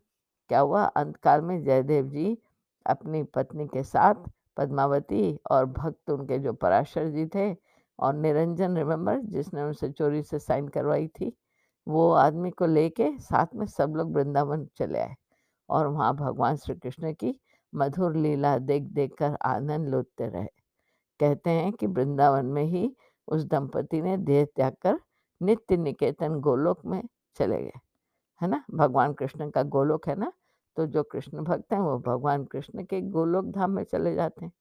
क्या 0.49 0.60
हुआ 0.60 0.84
अंतकाल 0.84 1.41
में 1.41 1.63
जयदेव 1.63 2.08
जी 2.08 2.38
अपनी 2.86 3.23
पत्नी 3.23 3.67
के 3.67 3.84
साथ 3.84 4.15
पद्मावती 4.58 5.39
और 5.51 5.65
भक्त 5.65 6.10
उनके 6.10 6.39
जो 6.39 6.53
पराशर 6.53 7.08
जी 7.08 7.25
थे 7.25 7.56
और 7.99 8.13
निरंजन 8.13 8.77
रिमेंबर 8.77 9.19
जिसने 9.19 9.63
उनसे 9.63 9.89
चोरी 9.89 10.23
से 10.23 10.39
साइन 10.39 10.67
करवाई 10.67 11.08
थी, 11.08 11.38
वो 11.88 12.12
आदमी 12.12 12.51
को 12.51 12.65
लेके 12.65 13.17
साथ 13.19 13.47
में 13.56 13.65
सब 13.65 13.93
लोग 13.95 14.13
वृंदावन 14.13 14.67
चले 14.77 14.99
आए 14.99 15.15
और 15.69 15.88
वहाँ 15.88 16.15
भगवान 16.15 16.56
श्री 16.56 16.75
कृष्ण 16.75 17.13
की 17.13 17.39
मधुर 17.75 18.15
लीला 18.15 18.58
देख-देख 18.58 19.15
कर 19.19 19.38
आनंद 19.45 19.89
लूटते 19.89 20.27
रहे। 20.27 20.47
कहते 21.19 21.49
हैं 21.49 21.73
कि 21.73 21.88
वृंदावन 21.88 22.45
में 22.45 22.63
ही 22.63 22.97
उस 23.27 23.45
दंपति 23.45 24.01
ने 24.01 24.17
देह 24.17 24.45
त्याग 24.45 24.73
कर 24.82 24.99
नित्य 25.41 25.77
निकेतन 25.77 26.36
गोलोक 26.41 26.86
में 26.86 27.03
चले 27.36 27.62
गए, 27.63 27.73
है 28.41 28.49
ना? 28.49 28.63
भगवान 28.71 29.13
कृष्ण 29.13 29.49
का 29.49 29.63
गोलोक 29.63 30.08
है 30.10 30.15
ना, 30.15 30.34
तो 30.77 30.88
जो 30.88 31.03
कृष्ण 31.03 31.43
भक्त 31.43 31.73
हैं 31.73 31.80
वो 31.80 31.99
भगवान 31.99 32.45
कृष्ण 32.45 32.84
के 32.84 33.01
गोलोक 33.01 33.45
धाम 33.45 33.71
में 33.71 33.84
चले 33.84 34.15
जाते 34.15 34.45
हैं। 34.45 34.51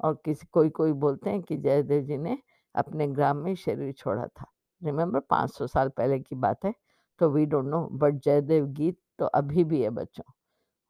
और 0.00 0.22
किसी 0.24 0.46
कोई-कोई 0.52 0.92
बोलते 0.92 1.30
हैं 1.30 1.42
कि 1.42 1.56
जयदेव 1.56 2.02
जी 2.02 2.16
ने 2.18 2.38
अपने 2.74 3.08
ग्राम 3.08 3.36
में 3.36 3.54
शरीर 3.54 3.92
छोड़ा 3.92 4.26
था। 4.26 4.46
रिमेंबर 4.82 5.20
500 5.20 5.66
साल 5.66 5.88
पहले 5.88 6.20
की 6.20 6.34
बात 6.36 6.64
है, 6.64 6.74
तो 7.18 7.30
we 7.30 7.46
don't 7.46 7.66
know 7.66 7.88
but 7.92 8.14
Jayadev 8.14 8.66
गीत 8.66 8.98
तो 9.18 9.26
अभी 9.26 9.64
भी 9.64 9.82
है 9.82 9.90
बच्चों 9.90 10.32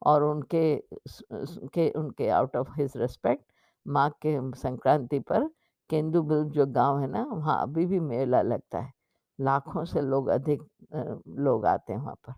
और 0.01 0.23
उनके 0.23 0.63
स 1.07 1.21
स 1.33 1.59
के 1.73 1.89
उनके 1.89 2.29
आउट 2.29 2.55
ऑफ़ 2.55 2.69
हिज 2.77 2.93
रिस्पेक्ट 2.97 3.43
माँ 3.85 4.09
के 4.25 4.37
संक्रांति 4.57 5.19
पर 5.19 5.47
केंदुबुल 5.89 6.43
जो 6.49 6.65
गाँव 6.65 6.99
है 6.99 7.07
ना, 7.07 7.23
वहाँ 7.23 7.61
अभी 7.61 7.85
भी 7.85 7.99
मेला 7.99 8.41
लगता 8.41 8.79
है। 8.79 8.91
लाखों 9.39 9.83
से 9.85 10.01
लोग 10.01 10.27
अधिक 10.29 10.61
लोग 11.39 11.65
आते 11.65 11.93
हैं 11.93 11.99
वहाँ 11.99 12.15
पर। 12.27 12.33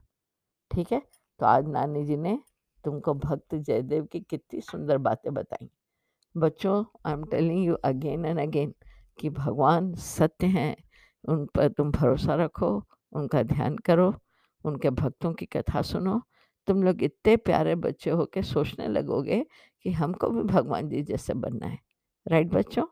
ठीक 0.72 0.92
है? 0.92 1.02
तो 1.40 1.46
आज 1.46 1.68
नानी 1.68 2.04
जी 2.06 2.18
ने 2.18 2.38
तुमको 2.84 3.14
भक्त 3.14 3.56
जयदेव 3.56 4.06
की 4.06 4.20
कितनी 4.20 4.62
सुंदर 4.62 4.98
बातें 4.98 5.34
बताई। 5.34 5.70
बच्चों 6.36 6.84
I 7.06 7.14
am 7.14 7.24
telling 7.24 7.66
you 7.66 7.76
again 7.86 8.26
and 8.26 8.40
again 8.40 8.74
कि 9.20 9.30
भगवान 9.30 9.94
सत्य 9.94 10.48
हैं, 10.48 10.76
उन 11.24 11.46
पर 11.46 11.68
तुम 11.68 11.92
भरोसा 11.92 12.36
रखो, 12.36 12.70
उनका 13.14 13.44
ध्यान 13.44 13.78
करो, 13.78 14.14
उनके 14.66 14.90
भक्तों 14.90 15.34
की 15.34 15.46
कथा 15.46 15.82
सुनो। 15.82 16.22
तुम 16.70 16.84
लोग 16.84 17.04
इतने 17.04 17.36
प्यारे 17.38 17.76
बच्चे 17.76 18.10
हो 18.10 18.26
के 18.26 18.42
सोचने 18.44 18.88
लगोगे 18.88 19.46
कि 19.86 19.92
हमको 19.92 20.30
भी 20.30 20.42
भगवान 20.44 20.90
जी 20.90 21.02
जैसे 21.04 21.34
बनना 21.34 21.68
है। 21.68 21.80
राइट 22.28 22.48
बच्चों? 22.48 22.86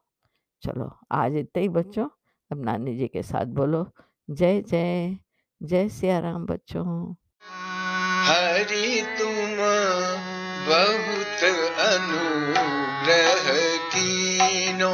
चलो 0.62 0.90
आज 1.12 1.36
इतने 1.36 1.62
ही 1.62 1.70
बच्चों, 1.70 2.08
अब 2.52 2.64
नानी 2.66 2.96
जी 2.98 3.08
के 3.08 3.24
साथ 3.24 3.46
बोलो 3.46 3.86
जय 4.30 4.62
जय, 4.62 5.18
जय 5.62 5.90
सिया 5.90 6.20
राम 6.20 6.46
बच्चों। 6.46 7.14
हरि 8.26 9.02
तुम 9.20 9.56
बहुत 10.68 11.44
अनुग्रह 11.86 13.46
कीनो 13.94 14.94